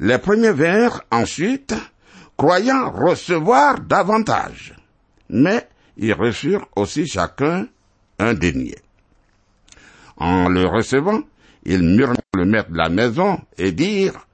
Les 0.00 0.18
premiers 0.18 0.52
vinrent 0.52 1.02
ensuite, 1.10 1.74
croyant 2.36 2.90
recevoir 2.90 3.80
davantage, 3.80 4.74
mais 5.28 5.68
ils 5.96 6.12
reçurent 6.12 6.68
aussi 6.74 7.06
chacun 7.06 7.68
un 8.18 8.34
denier. 8.34 8.78
En 10.16 10.48
le 10.48 10.66
recevant, 10.66 11.20
ils 11.64 11.82
murmurent 11.82 12.16
le 12.34 12.44
maître 12.44 12.70
de 12.70 12.76
la 12.76 12.88
maison 12.88 13.40
et 13.56 13.72
dirent, 13.72 14.26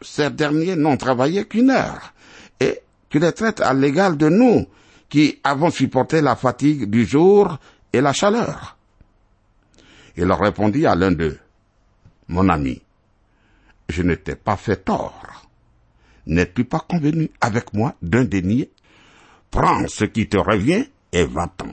ces 0.00 0.30
derniers 0.30 0.76
n'ont 0.76 0.96
travaillé 0.96 1.46
qu'une 1.46 1.70
heure, 1.70 2.12
et 2.60 2.80
tu 3.16 3.22
les 3.22 3.32
traites 3.32 3.62
à 3.62 3.72
l'égal 3.72 4.18
de 4.18 4.28
nous, 4.28 4.66
qui 5.08 5.40
avons 5.42 5.70
supporté 5.70 6.20
la 6.20 6.36
fatigue 6.36 6.90
du 6.90 7.06
jour 7.06 7.56
et 7.90 8.02
la 8.02 8.12
chaleur. 8.12 8.76
Il 10.18 10.30
répondit 10.30 10.84
à 10.84 10.94
l'un 10.94 11.12
d'eux, 11.12 11.38
Mon 12.28 12.46
ami, 12.50 12.82
je 13.88 14.02
ne 14.02 14.16
t'ai 14.16 14.34
pas 14.34 14.56
fait 14.56 14.84
tort. 14.84 15.48
N'es-tu 16.26 16.66
pas 16.66 16.84
convenu 16.86 17.30
avec 17.40 17.72
moi 17.72 17.94
d'un 18.02 18.24
denier 18.24 18.70
Prends 19.50 19.88
ce 19.88 20.04
qui 20.04 20.28
te 20.28 20.36
revient 20.36 20.84
et 21.10 21.24
va-t'en. 21.24 21.70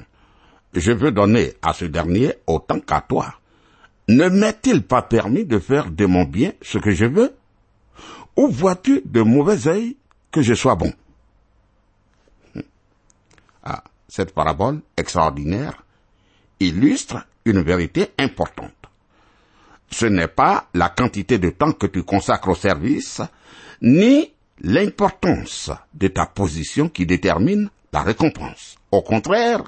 Je 0.73 0.93
veux 0.93 1.11
donner 1.11 1.55
à 1.61 1.73
ce 1.73 1.83
dernier 1.83 2.35
autant 2.47 2.79
qu'à 2.79 3.01
toi. 3.01 3.33
Ne 4.07 4.29
m'est-il 4.29 4.83
pas 4.83 5.01
permis 5.01 5.43
de 5.43 5.59
faire 5.59 5.91
de 5.91 6.05
mon 6.05 6.23
bien 6.23 6.53
ce 6.61 6.77
que 6.77 6.91
je 6.91 7.05
veux? 7.05 7.33
Ou 8.37 8.47
vois-tu 8.47 9.01
de 9.03 9.21
mauvais 9.21 9.67
œil 9.67 9.97
que 10.31 10.41
je 10.41 10.53
sois 10.53 10.75
bon? 10.75 10.93
Cette 14.07 14.33
parabole 14.33 14.81
extraordinaire 14.95 15.83
illustre 16.59 17.25
une 17.45 17.61
vérité 17.61 18.11
importante. 18.19 18.71
Ce 19.89 20.05
n'est 20.05 20.27
pas 20.27 20.67
la 20.73 20.89
quantité 20.89 21.37
de 21.37 21.49
temps 21.49 21.71
que 21.71 21.87
tu 21.87 22.03
consacres 22.03 22.49
au 22.49 22.55
service, 22.55 23.21
ni 23.81 24.31
l'importance 24.61 25.71
de 25.93 26.07
ta 26.07 26.25
position 26.25 26.89
qui 26.89 27.05
détermine 27.05 27.69
la 27.91 28.01
récompense. 28.01 28.75
Au 28.91 29.01
contraire, 29.01 29.63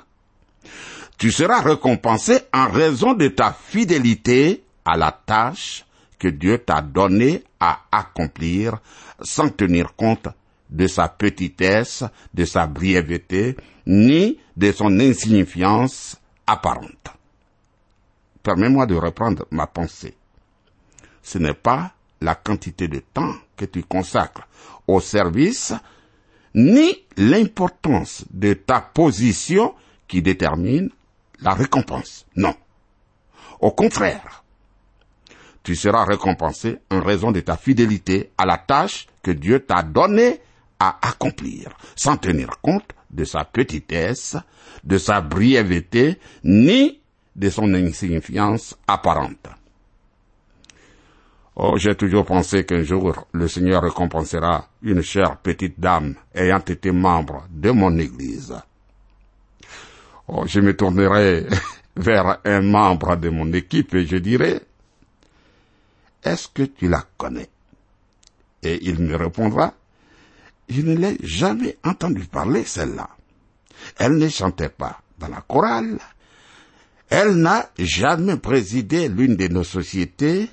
tu 1.17 1.31
seras 1.31 1.61
récompensé 1.61 2.39
en 2.53 2.69
raison 2.69 3.13
de 3.13 3.27
ta 3.27 3.53
fidélité 3.53 4.63
à 4.83 4.97
la 4.97 5.11
tâche 5.11 5.85
que 6.19 6.27
Dieu 6.27 6.57
t'a 6.59 6.81
donnée 6.81 7.43
à 7.59 7.81
accomplir 7.91 8.77
sans 9.21 9.49
tenir 9.49 9.95
compte 9.95 10.27
de 10.69 10.87
sa 10.87 11.07
petitesse, 11.07 12.03
de 12.33 12.45
sa 12.45 12.67
brièveté, 12.67 13.55
ni 13.85 14.39
de 14.57 14.71
son 14.71 14.99
insignifiance 14.99 16.17
apparente. 16.47 17.13
Permets-moi 18.43 18.85
de 18.85 18.95
reprendre 18.95 19.45
ma 19.51 19.67
pensée. 19.67 20.15
Ce 21.23 21.37
n'est 21.37 21.53
pas 21.53 21.93
la 22.21 22.35
quantité 22.35 22.87
de 22.87 22.99
temps 22.99 23.33
que 23.55 23.65
tu 23.65 23.83
consacres 23.83 24.47
au 24.87 24.99
service, 24.99 25.73
ni 26.53 27.03
l'importance 27.17 28.25
de 28.31 28.53
ta 28.53 28.81
position 28.81 29.73
qui 30.07 30.21
détermine 30.21 30.89
la 31.41 31.53
récompense. 31.53 32.25
Non. 32.35 32.55
Au 33.59 33.71
contraire, 33.71 34.43
tu 35.63 35.75
seras 35.75 36.05
récompensé 36.05 36.77
en 36.91 37.01
raison 37.01 37.31
de 37.31 37.41
ta 37.41 37.57
fidélité 37.57 38.31
à 38.37 38.45
la 38.45 38.57
tâche 38.57 39.07
que 39.23 39.31
Dieu 39.31 39.59
t'a 39.59 39.81
donnée 39.81 40.39
à 40.79 40.97
accomplir, 41.01 41.69
sans 41.95 42.17
tenir 42.17 42.59
compte 42.61 42.91
de 43.09 43.23
sa 43.23 43.45
petitesse, 43.45 44.35
de 44.83 44.97
sa 44.97 45.21
brièveté, 45.21 46.19
ni 46.43 46.99
de 47.35 47.49
son 47.49 47.73
insignifiance 47.73 48.75
apparente. 48.87 49.47
Oh, 51.57 51.75
j'ai 51.77 51.95
toujours 51.95 52.25
pensé 52.25 52.65
qu'un 52.65 52.83
jour 52.83 53.27
le 53.31 53.47
Seigneur 53.47 53.81
récompensera 53.81 54.67
une 54.81 55.01
chère 55.01 55.37
petite 55.37 55.79
dame 55.79 56.15
ayant 56.33 56.59
été 56.59 56.91
membre 56.91 57.45
de 57.49 57.71
mon 57.71 57.97
église. 57.97 58.53
Oh, 60.27 60.43
je 60.45 60.59
me 60.59 60.75
tournerai 60.75 61.45
vers 61.95 62.39
un 62.43 62.61
membre 62.61 63.15
de 63.15 63.29
mon 63.29 63.53
équipe 63.53 63.93
et 63.95 64.05
je 64.05 64.17
dirai, 64.17 64.59
est-ce 66.23 66.49
que 66.49 66.63
tu 66.63 66.89
la 66.89 67.05
connais? 67.17 67.49
Et 68.61 68.79
il 68.81 68.99
me 68.99 69.15
répondra, 69.15 69.73
je 70.69 70.81
ne 70.81 70.95
l'ai 70.95 71.17
jamais 71.21 71.77
entendu 71.83 72.25
parler, 72.25 72.63
celle-là. 72.63 73.09
Elle 73.97 74.17
ne 74.17 74.27
chantait 74.29 74.69
pas 74.69 75.01
dans 75.19 75.27
la 75.27 75.41
chorale. 75.41 75.99
Elle 77.09 77.35
n'a 77.35 77.69
jamais 77.77 78.37
présidé 78.37 79.09
l'une 79.09 79.35
de 79.35 79.47
nos 79.47 79.63
sociétés, 79.63 80.49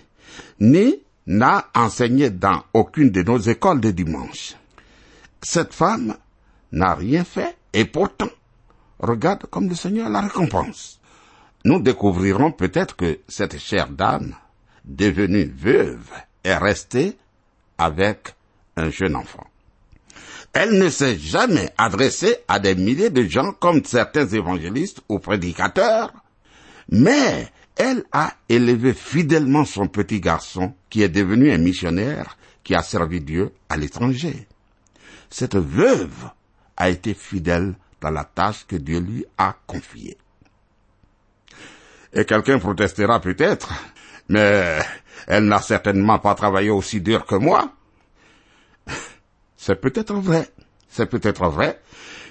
ni 0.61 1.03
n'a 1.27 1.69
enseigné 1.75 2.31
dans 2.31 2.63
aucune 2.75 3.11
de 3.11 3.23
nos 3.23 3.39
écoles 3.39 3.81
de 3.81 3.91
dimanche. 3.91 4.55
Cette 5.41 5.73
femme 5.73 6.17
n'a 6.73 6.95
rien 6.95 7.25
fait 7.25 7.57
et 7.73 7.85
pourtant, 7.85 8.29
regarde 8.99 9.47
comme 9.51 9.69
le 9.69 9.75
Seigneur 9.75 10.09
la 10.09 10.23
récompense. 10.23 11.01
Nous 11.65 11.81
découvrirons 11.81 12.53
peut-être 12.53 12.97
que 12.97 13.21
cette 13.29 13.59
chère 13.59 13.89
dame, 13.89 14.35
devenue 14.85 15.53
veuve, 15.57 16.11
est 16.45 16.57
restée 16.57 17.17
avec 17.79 18.35
un 18.77 18.91
jeune 18.91 19.17
enfant. 19.17 19.47
Elle 20.53 20.79
ne 20.79 20.89
s'est 20.91 21.19
jamais 21.19 21.71
adressée 21.79 22.37
à 22.47 22.59
des 22.59 22.75
milliers 22.75 23.11
de 23.11 23.23
gens 23.25 23.53
comme 23.53 23.85
certains 23.85 24.27
évangélistes 24.27 25.01
ou 25.09 25.19
prédicateurs, 25.19 26.13
mais 26.91 27.49
elle 27.77 28.05
a 28.13 28.35
élevé 28.49 28.93
fidèlement 28.93 29.65
son 29.65 29.87
petit 29.89 30.21
garçon 30.21 30.75
qui 30.91 31.03
est 31.03 31.09
devenu 31.09 31.51
un 31.51 31.59
missionnaire 31.59 32.37
qui 32.63 32.75
a 32.75 32.83
servi 32.83 33.21
Dieu 33.21 33.53
à 33.69 33.77
l'étranger. 33.77 34.47
Cette 35.31 35.57
veuve 35.57 36.29
a 36.77 36.91
été 36.91 37.15
fidèle 37.15 37.75
dans 38.01 38.11
la 38.11 38.25
tâche 38.25 38.67
que 38.67 38.77
Dieu 38.77 39.01
lui 39.01 39.25
a 39.39 39.57
confiée. 39.67 40.19
Et 42.13 42.27
quelqu'un 42.27 42.59
protestera 42.59 43.21
peut-être, 43.21 43.73
mais 44.29 44.81
elle 45.27 45.45
n'a 45.45 45.63
certainement 45.63 46.19
pas 46.19 46.35
travaillé 46.35 46.69
aussi 46.69 47.01
dur 47.01 47.25
que 47.25 47.37
moi. 47.37 47.73
C'est 49.65 49.81
peut-être 49.81 50.15
vrai, 50.15 50.49
c'est 50.89 51.07
peut-être 51.07 51.47
vrai, 51.49 51.81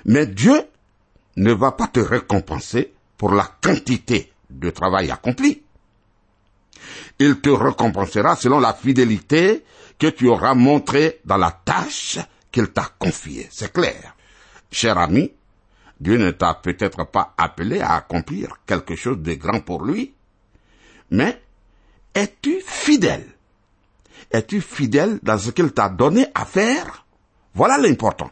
mais 0.04 0.28
Dieu 0.28 0.66
ne 1.38 1.54
va 1.54 1.72
pas 1.72 1.88
te 1.88 2.02
récompenser 2.02 2.94
pour 3.18 3.32
la 3.32 3.50
quantité 3.62 4.34
de 4.50 4.70
travail 4.70 5.12
accompli. 5.12 5.64
Il 7.20 7.40
te 7.40 7.50
récompensera 7.50 8.36
selon 8.36 8.60
la 8.60 8.74
fidélité 8.74 9.64
que 9.98 10.08
tu 10.08 10.28
auras 10.28 10.56
montrée 10.56 11.22
dans 11.24 11.38
la 11.38 11.52
tâche 11.52 12.20
qu'il 12.52 12.68
t'a 12.68 12.90
confiée. 13.00 13.48
C'est 13.50 13.72
clair. 13.72 14.14
Cher 14.70 14.98
ami, 14.98 15.32
Dieu 16.02 16.18
ne 16.18 16.32
t'a 16.32 16.56
peut-être 16.56 17.06
pas 17.06 17.34
appelé 17.38 17.80
à 17.80 17.96
accomplir 17.96 18.58
quelque 18.66 18.98
chose 18.98 19.20
de 19.20 19.36
grand 19.36 19.62
pour 19.62 19.86
lui, 19.86 20.14
mais 21.12 21.42
es-tu 22.14 22.60
fidèle? 22.60 23.26
Es-tu 24.30 24.60
fidèle 24.60 25.20
dans 25.24 25.38
ce 25.38 25.52
qu'il 25.52 25.72
t'a 25.72 25.88
donné 25.88 26.26
à 26.36 26.44
faire? 26.44 27.01
Voilà 27.54 27.78
l'important. 27.78 28.32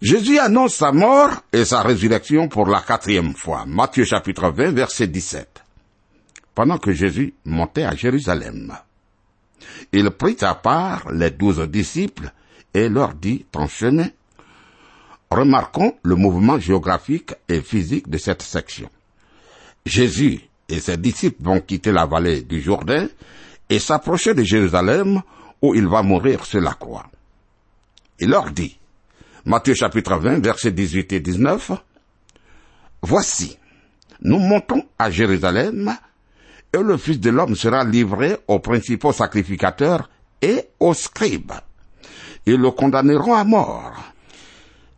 Jésus 0.00 0.38
annonce 0.38 0.76
sa 0.76 0.92
mort 0.92 1.42
et 1.52 1.64
sa 1.64 1.82
résurrection 1.82 2.48
pour 2.48 2.66
la 2.66 2.80
quatrième 2.80 3.34
fois. 3.34 3.64
Matthieu 3.66 4.04
chapitre 4.04 4.50
20 4.50 4.70
verset 4.70 5.08
17. 5.08 5.64
Pendant 6.54 6.78
que 6.78 6.92
Jésus 6.92 7.34
montait 7.44 7.84
à 7.84 7.94
Jérusalem, 7.94 8.76
il 9.92 10.10
prit 10.10 10.36
à 10.40 10.54
part 10.54 11.10
les 11.12 11.30
douze 11.30 11.60
disciples 11.68 12.32
et 12.74 12.88
leur 12.88 13.14
dit 13.14 13.44
en 13.54 13.66
chemin, 13.66 14.08
Remarquons 15.30 15.94
le 16.02 16.14
mouvement 16.14 16.58
géographique 16.58 17.34
et 17.48 17.60
physique 17.60 18.08
de 18.08 18.16
cette 18.16 18.42
section. 18.42 18.88
Jésus 19.84 20.40
et 20.68 20.80
ses 20.80 20.96
disciples 20.96 21.42
vont 21.42 21.60
quitter 21.60 21.92
la 21.92 22.06
vallée 22.06 22.42
du 22.42 22.62
Jourdain 22.62 23.08
et 23.68 23.78
s'approcher 23.78 24.32
de 24.32 24.42
Jérusalem 24.42 25.20
où 25.62 25.74
il 25.74 25.86
va 25.86 26.02
mourir 26.02 26.44
sur 26.44 26.60
la 26.60 26.74
croix. 26.74 27.06
Il 28.20 28.30
leur 28.30 28.50
dit, 28.50 28.78
Matthieu 29.44 29.74
chapitre 29.74 30.16
20, 30.16 30.44
versets 30.44 30.72
18 30.72 31.12
et 31.12 31.20
19, 31.20 31.72
Voici, 33.02 33.56
nous 34.22 34.38
montons 34.38 34.82
à 34.98 35.10
Jérusalem, 35.10 35.96
et 36.72 36.82
le 36.82 36.96
Fils 36.96 37.20
de 37.20 37.30
l'homme 37.30 37.54
sera 37.54 37.84
livré 37.84 38.36
aux 38.48 38.58
principaux 38.58 39.12
sacrificateurs 39.12 40.10
et 40.42 40.64
aux 40.80 40.94
scribes. 40.94 41.52
Ils 42.46 42.56
le 42.56 42.70
condamneront 42.70 43.34
à 43.34 43.44
mort, 43.44 43.94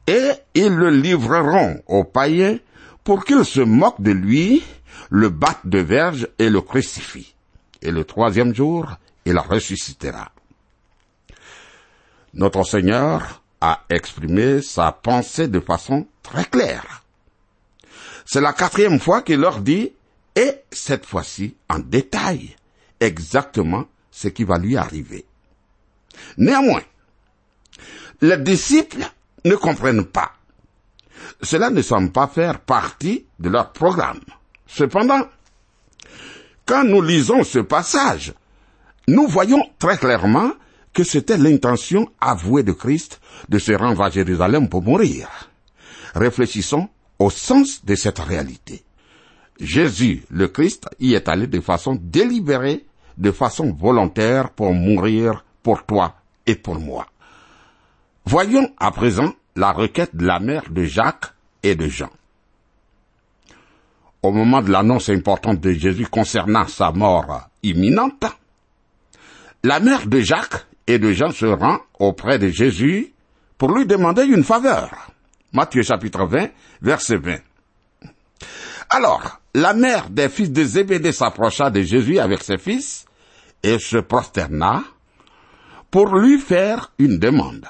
et 0.07 0.31
ils 0.55 0.75
le 0.75 0.90
livreront 0.90 1.83
aux 1.87 2.05
païens 2.05 2.59
pour 3.05 3.25
qu'ils 3.25 3.44
se 3.44 3.61
moquent 3.61 4.03
de 4.03 4.12
lui, 4.12 4.62
le 5.11 5.29
battent 5.29 5.66
de 5.66 5.79
verge 5.79 6.29
et 6.38 6.51
le 6.51 6.61
crucifient. 6.61 7.35
Et 7.83 7.90
le 7.90 8.05
troisième 8.05 8.55
jour, 8.55 8.87
il 9.25 9.38
ressuscitera. 9.38 10.31
Notre 12.35 12.64
Seigneur 12.64 13.43
a 13.61 13.81
exprimé 13.90 14.62
sa 14.62 14.93
pensée 14.93 15.49
de 15.49 15.61
façon 15.61 16.07
très 16.23 16.45
claire. 16.45 17.03
C'est 18.25 18.40
la 18.40 18.53
quatrième 18.53 19.01
fois 19.01 19.23
qu'il 19.23 19.40
leur 19.40 19.61
dit, 19.61 19.93
et 20.37 20.53
cette 20.71 21.05
fois-ci 21.05 21.57
en 21.69 21.81
détail, 21.81 22.55
exactement 23.01 23.87
ce 24.11 24.29
qui 24.29 24.45
va 24.45 24.59
lui 24.59 24.77
arriver. 24.77 25.27
Néanmoins, 26.37 26.83
les 28.21 28.38
disciples 28.38 29.05
ne 29.45 29.57
comprennent 29.57 30.05
pas. 30.05 30.33
Cela 31.43 31.71
ne 31.71 31.83
semble 31.83 32.12
pas 32.12 32.29
faire 32.29 32.61
partie 32.61 33.27
de 33.38 33.49
leur 33.49 33.73
programme. 33.73 34.21
Cependant, 34.66 35.23
quand 36.66 36.85
nous 36.85 37.03
lisons 37.03 37.43
ce 37.43 37.59
passage, 37.59 38.35
nous 39.09 39.27
voyons 39.27 39.69
très 39.79 39.97
clairement 39.97 40.53
que 40.92 41.05
c'était 41.05 41.38
l'intention 41.38 42.09
avouée 42.20 42.62
de 42.62 42.72
Christ 42.72 43.20
de 43.48 43.59
se 43.59 43.72
rendre 43.72 44.03
à 44.03 44.11
Jérusalem 44.11 44.68
pour 44.68 44.83
mourir. 44.83 45.29
Réfléchissons 46.14 46.88
au 47.18 47.31
sens 47.31 47.85
de 47.85 47.94
cette 47.94 48.18
réalité. 48.18 48.83
Jésus, 49.61 50.24
le 50.31 50.48
Christ, 50.48 50.88
y 50.98 51.14
est 51.14 51.29
allé 51.29 51.46
de 51.46 51.61
façon 51.61 51.98
délibérée, 52.00 52.87
de 53.18 53.31
façon 53.31 53.72
volontaire 53.72 54.50
pour 54.50 54.72
mourir 54.72 55.44
pour 55.62 55.85
toi 55.85 56.14
et 56.46 56.55
pour 56.55 56.81
moi. 56.81 57.07
Voyons 58.24 58.72
à 58.79 58.90
présent 58.90 59.33
la 59.57 59.72
requête 59.72 60.16
de 60.16 60.26
la 60.26 60.40
mère 60.40 60.70
de 60.70 60.85
Jacques 60.85 61.26
et 61.62 61.74
de 61.74 61.87
Jean. 61.88 62.11
Au 64.22 64.33
moment 64.33 64.62
de 64.62 64.70
l'annonce 64.70 65.09
importante 65.09 65.61
de 65.61 65.72
Jésus 65.72 66.07
concernant 66.07 66.66
sa 66.66 66.92
mort 66.92 67.48
imminente, 67.62 68.24
la 69.62 69.81
mère 69.81 70.07
de 70.07 70.20
Jacques 70.20 70.66
et 70.90 70.98
de 70.98 71.12
Jean 71.12 71.31
se 71.31 71.46
rend 71.46 71.79
auprès 72.00 72.38
de 72.40 72.48
Jésus 72.48 73.12
pour 73.57 73.72
lui 73.72 73.87
demander 73.87 74.24
une 74.24 74.42
faveur. 74.42 74.90
Matthieu 75.53 75.83
chapitre 75.83 76.26
20, 76.26 76.48
verset 76.83 77.16
20. 77.16 77.37
Alors, 78.90 79.40
la 79.55 79.72
mère 79.72 80.11
des 80.11 80.29
fils 80.29 80.50
de 80.50 80.64
Zébédée 80.64 81.12
s'approcha 81.12 81.70
de 81.70 81.83
Jésus 81.83 82.18
avec 82.18 82.42
ses 82.42 82.59
fils 82.59 83.05
et 83.62 83.79
se 83.79 83.98
prosterna 83.98 84.83
pour 85.92 86.16
lui 86.16 86.38
faire 86.38 86.92
une 86.98 87.18
demande. 87.18 87.66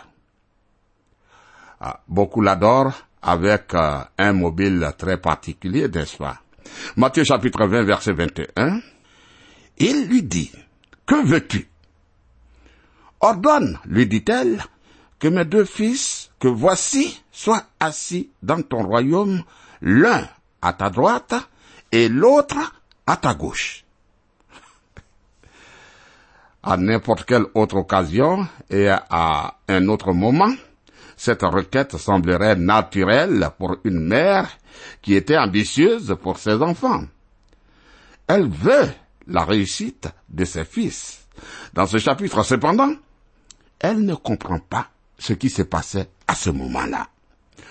Ah, 1.78 2.00
beaucoup 2.08 2.40
l'adorent 2.40 2.94
avec 3.20 3.74
euh, 3.74 3.98
un 4.16 4.32
mobile 4.32 4.92
très 4.96 5.18
particulier, 5.18 5.88
n'est-ce 5.88 6.16
pas? 6.16 6.40
Matthieu 6.96 7.24
chapitre 7.24 7.66
20, 7.66 7.82
verset 7.82 8.12
21. 8.12 8.80
Il 9.76 10.06
lui 10.06 10.22
dit, 10.22 10.52
Que 11.06 11.22
veux-tu? 11.22 11.69
Ordonne, 13.20 13.78
lui 13.84 14.06
dit-elle, 14.06 14.62
que 15.18 15.28
mes 15.28 15.44
deux 15.44 15.66
fils, 15.66 16.30
que 16.38 16.48
voici, 16.48 17.22
soient 17.30 17.64
assis 17.78 18.30
dans 18.42 18.62
ton 18.62 18.82
royaume, 18.82 19.42
l'un 19.82 20.26
à 20.62 20.72
ta 20.72 20.88
droite 20.88 21.34
et 21.92 22.08
l'autre 22.08 22.56
à 23.06 23.16
ta 23.16 23.34
gauche. 23.34 23.84
À 26.62 26.76
n'importe 26.76 27.24
quelle 27.24 27.46
autre 27.54 27.76
occasion 27.76 28.46
et 28.68 28.88
à 28.88 29.54
un 29.68 29.88
autre 29.88 30.12
moment, 30.12 30.52
cette 31.16 31.42
requête 31.42 31.96
semblerait 31.98 32.56
naturelle 32.56 33.50
pour 33.58 33.76
une 33.84 34.00
mère 34.00 34.48
qui 35.02 35.14
était 35.14 35.36
ambitieuse 35.36 36.16
pour 36.22 36.38
ses 36.38 36.62
enfants. 36.62 37.04
Elle 38.26 38.48
veut 38.48 38.88
la 39.26 39.44
réussite 39.44 40.08
de 40.28 40.44
ses 40.44 40.64
fils. 40.64 41.26
Dans 41.74 41.86
ce 41.86 41.98
chapitre, 41.98 42.42
cependant, 42.42 42.92
elle 43.80 44.04
ne 44.04 44.14
comprend 44.14 44.58
pas 44.58 44.88
ce 45.18 45.32
qui 45.32 45.50
se 45.50 45.62
passait 45.62 46.08
à 46.28 46.34
ce 46.34 46.50
moment-là. 46.50 47.08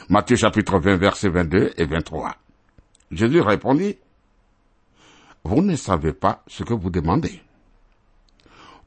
Matthieu 0.09 0.35
chapitre 0.35 0.79
20 0.79 0.97
versets 0.97 1.29
22 1.29 1.73
et 1.77 1.85
23. 1.85 2.35
Jésus 3.11 3.41
répondit, 3.41 3.97
Vous 5.43 5.61
ne 5.61 5.75
savez 5.75 6.13
pas 6.13 6.43
ce 6.47 6.63
que 6.63 6.73
vous 6.73 6.89
demandez. 6.89 7.41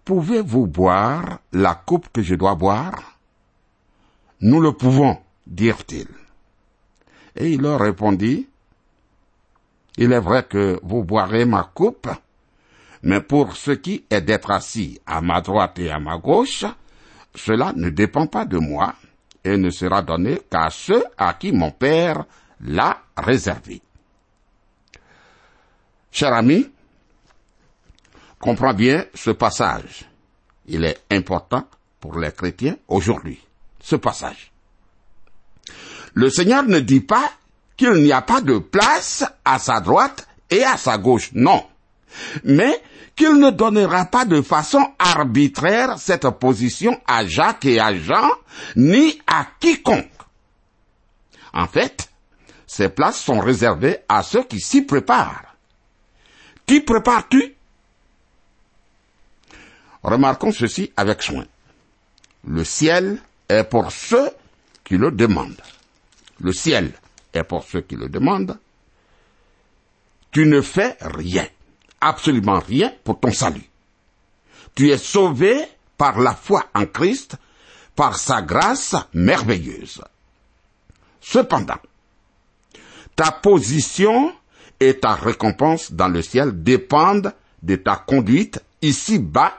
Pouvez-vous 0.04 0.66
boire 0.66 1.38
la 1.52 1.74
coupe 1.74 2.08
que 2.12 2.22
je 2.22 2.34
dois 2.34 2.56
boire? 2.56 3.18
Nous 4.40 4.60
le 4.60 4.72
pouvons, 4.72 5.18
dirent-ils. 5.46 6.08
Et 7.36 7.52
il 7.52 7.60
leur 7.62 7.80
répondit, 7.80 8.48
Il 9.96 10.12
est 10.12 10.20
vrai 10.20 10.44
que 10.44 10.80
vous 10.82 11.04
boirez 11.04 11.44
ma 11.44 11.70
coupe, 11.72 12.08
mais 13.04 13.20
pour 13.20 13.56
ce 13.56 13.70
qui 13.70 14.04
est 14.10 14.20
d'être 14.20 14.50
assis 14.50 15.00
à 15.06 15.20
ma 15.20 15.40
droite 15.40 15.78
et 15.78 15.90
à 15.90 16.00
ma 16.00 16.18
gauche, 16.18 16.64
cela 17.34 17.72
ne 17.74 17.90
dépend 17.90 18.26
pas 18.26 18.44
de 18.44 18.58
moi 18.58 18.94
et 19.44 19.56
ne 19.56 19.70
sera 19.70 20.02
donné 20.02 20.40
qu'à 20.50 20.70
ceux 20.70 21.04
à 21.16 21.34
qui 21.34 21.52
mon 21.52 21.70
Père 21.70 22.24
l'a 22.60 23.02
réservé. 23.16 23.82
Cher 26.10 26.32
ami, 26.34 26.70
comprends 28.38 28.74
bien 28.74 29.04
ce 29.14 29.30
passage. 29.30 30.04
Il 30.66 30.84
est 30.84 31.00
important 31.10 31.66
pour 32.00 32.18
les 32.18 32.32
chrétiens 32.32 32.76
aujourd'hui. 32.88 33.40
Ce 33.80 33.96
passage. 33.96 34.52
Le 36.14 36.28
Seigneur 36.30 36.62
ne 36.64 36.78
dit 36.78 37.00
pas 37.00 37.32
qu'il 37.76 37.94
n'y 37.94 38.12
a 38.12 38.22
pas 38.22 38.40
de 38.40 38.58
place 38.58 39.24
à 39.44 39.58
sa 39.58 39.80
droite 39.80 40.28
et 40.50 40.62
à 40.62 40.76
sa 40.76 40.98
gauche. 40.98 41.30
Non. 41.32 41.64
Mais 42.44 42.80
qu'il 43.16 43.38
ne 43.38 43.50
donnera 43.50 44.06
pas 44.06 44.24
de 44.24 44.40
façon 44.42 44.84
arbitraire 44.98 45.98
cette 45.98 46.28
position 46.30 47.00
à 47.06 47.26
Jacques 47.26 47.64
et 47.64 47.78
à 47.80 47.94
Jean, 47.94 48.30
ni 48.76 49.20
à 49.26 49.46
quiconque. 49.60 50.08
En 51.52 51.66
fait, 51.66 52.08
ces 52.66 52.88
places 52.88 53.20
sont 53.20 53.40
réservées 53.40 53.98
à 54.08 54.22
ceux 54.22 54.44
qui 54.44 54.60
s'y 54.60 54.82
préparent. 54.82 55.54
Qui 56.66 56.80
prépares-tu? 56.80 57.54
Remarquons 60.02 60.52
ceci 60.52 60.92
avec 60.96 61.22
soin. 61.22 61.44
Le 62.46 62.64
ciel 62.64 63.18
est 63.48 63.64
pour 63.64 63.92
ceux 63.92 64.30
qui 64.84 64.96
le 64.96 65.10
demandent. 65.10 65.62
Le 66.40 66.52
ciel 66.52 66.92
est 67.34 67.44
pour 67.44 67.64
ceux 67.64 67.82
qui 67.82 67.94
le 67.94 68.08
demandent. 68.08 68.58
Tu 70.32 70.46
ne 70.46 70.60
fais 70.60 70.96
rien 71.00 71.46
absolument 72.02 72.58
rien 72.58 72.92
pour 73.04 73.18
ton 73.18 73.32
salut. 73.32 73.68
Tu 74.74 74.90
es 74.90 74.98
sauvé 74.98 75.64
par 75.96 76.20
la 76.20 76.34
foi 76.34 76.66
en 76.74 76.84
Christ, 76.86 77.36
par 77.94 78.18
sa 78.18 78.42
grâce 78.42 78.96
merveilleuse. 79.14 80.02
Cependant, 81.20 81.78
ta 83.14 83.30
position 83.30 84.34
et 84.80 84.98
ta 84.98 85.14
récompense 85.14 85.92
dans 85.92 86.08
le 86.08 86.22
ciel 86.22 86.62
dépendent 86.62 87.32
de 87.62 87.76
ta 87.76 87.96
conduite 87.96 88.60
ici-bas, 88.80 89.54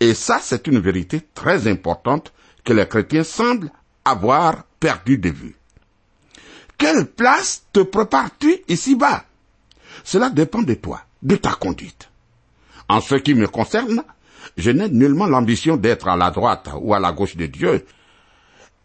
et 0.00 0.14
ça 0.14 0.40
c'est 0.42 0.66
une 0.66 0.80
vérité 0.80 1.20
très 1.34 1.68
importante 1.68 2.32
que 2.64 2.72
les 2.72 2.88
chrétiens 2.88 3.24
semblent 3.24 3.70
avoir 4.04 4.64
perdu 4.80 5.18
de 5.18 5.30
vue. 5.30 5.56
Quelle 6.76 7.06
place 7.06 7.62
te 7.72 7.80
prépares-tu 7.80 8.64
ici-bas? 8.66 9.24
Cela 10.02 10.30
dépend 10.30 10.62
de 10.62 10.74
toi 10.74 11.02
de 11.22 11.36
ta 11.36 11.52
conduite. 11.52 12.08
En 12.88 13.00
ce 13.00 13.14
qui 13.14 13.34
me 13.34 13.46
concerne, 13.46 14.02
je 14.56 14.70
n'ai 14.70 14.88
nullement 14.88 15.26
l'ambition 15.26 15.76
d'être 15.76 16.08
à 16.08 16.16
la 16.16 16.30
droite 16.30 16.68
ou 16.80 16.94
à 16.94 17.00
la 17.00 17.12
gauche 17.12 17.36
de 17.36 17.46
Dieu, 17.46 17.84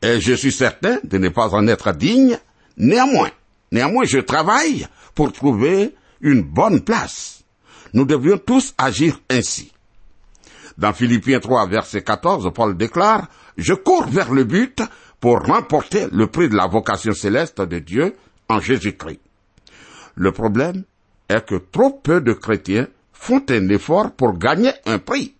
et 0.02 0.22
je 0.22 0.34
suis 0.34 0.52
certain 0.52 1.00
de 1.04 1.18
ne 1.18 1.30
pas 1.30 1.54
en 1.56 1.68
être 1.68 1.92
digne, 1.92 2.38
néanmoins, 2.78 3.32
néanmoins 3.72 4.06
je 4.06 4.20
travaille 4.20 4.88
pour 5.16 5.34
trouver 5.34 5.96
une 6.22 6.44
bonne 6.44 6.82
place. 6.82 7.44
Nous 7.94 8.06
devrions 8.06 8.38
tous 8.38 8.74
agir 8.78 9.20
ainsi. 9.30 9.72
Dans 10.78 10.94
Philippiens 10.94 11.40
3, 11.40 11.68
verset 11.68 12.04
14, 12.04 12.52
Paul 12.54 12.78
déclare, 12.78 13.28
Je 13.58 13.74
cours 13.74 14.06
vers 14.06 14.32
le 14.32 14.44
but 14.44 14.84
pour 15.20 15.40
remporter 15.40 16.08
le 16.12 16.28
prix 16.28 16.50
de 16.50 16.56
la 16.56 16.68
vocation 16.68 17.14
céleste 17.14 17.62
de 17.62 17.80
Dieu 17.80 18.16
en 18.48 18.60
Jésus-Christ. 18.60 19.20
Le 20.14 20.32
problème 20.32 20.84
est 21.30 21.46
que 21.46 21.56
trop 21.56 21.92
peu 21.92 22.22
de 22.22 22.34
chrétiens 22.34 22.88
font 23.14 23.44
un 23.50 23.70
effort 23.70 24.12
pour 24.12 24.38
gagner 24.38 24.72
un 24.86 25.00
prix. 25.00 25.36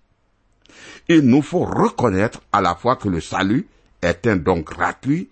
Il 1.08 1.22
nous 1.22 1.42
faut 1.42 1.64
reconnaître 1.64 2.42
à 2.52 2.62
la 2.62 2.76
fois 2.76 2.96
que 2.96 3.08
le 3.08 3.22
salut 3.22 3.68
est 4.02 4.28
un 4.28 4.36
don 4.36 4.60
gratuit 4.60 5.30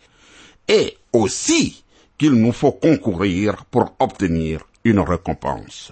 et 0.67 0.97
aussi 1.11 1.83
qu'il 2.17 2.31
nous 2.31 2.53
faut 2.53 2.71
concourir 2.71 3.65
pour 3.65 3.95
obtenir 3.99 4.61
une 4.83 4.99
récompense. 4.99 5.91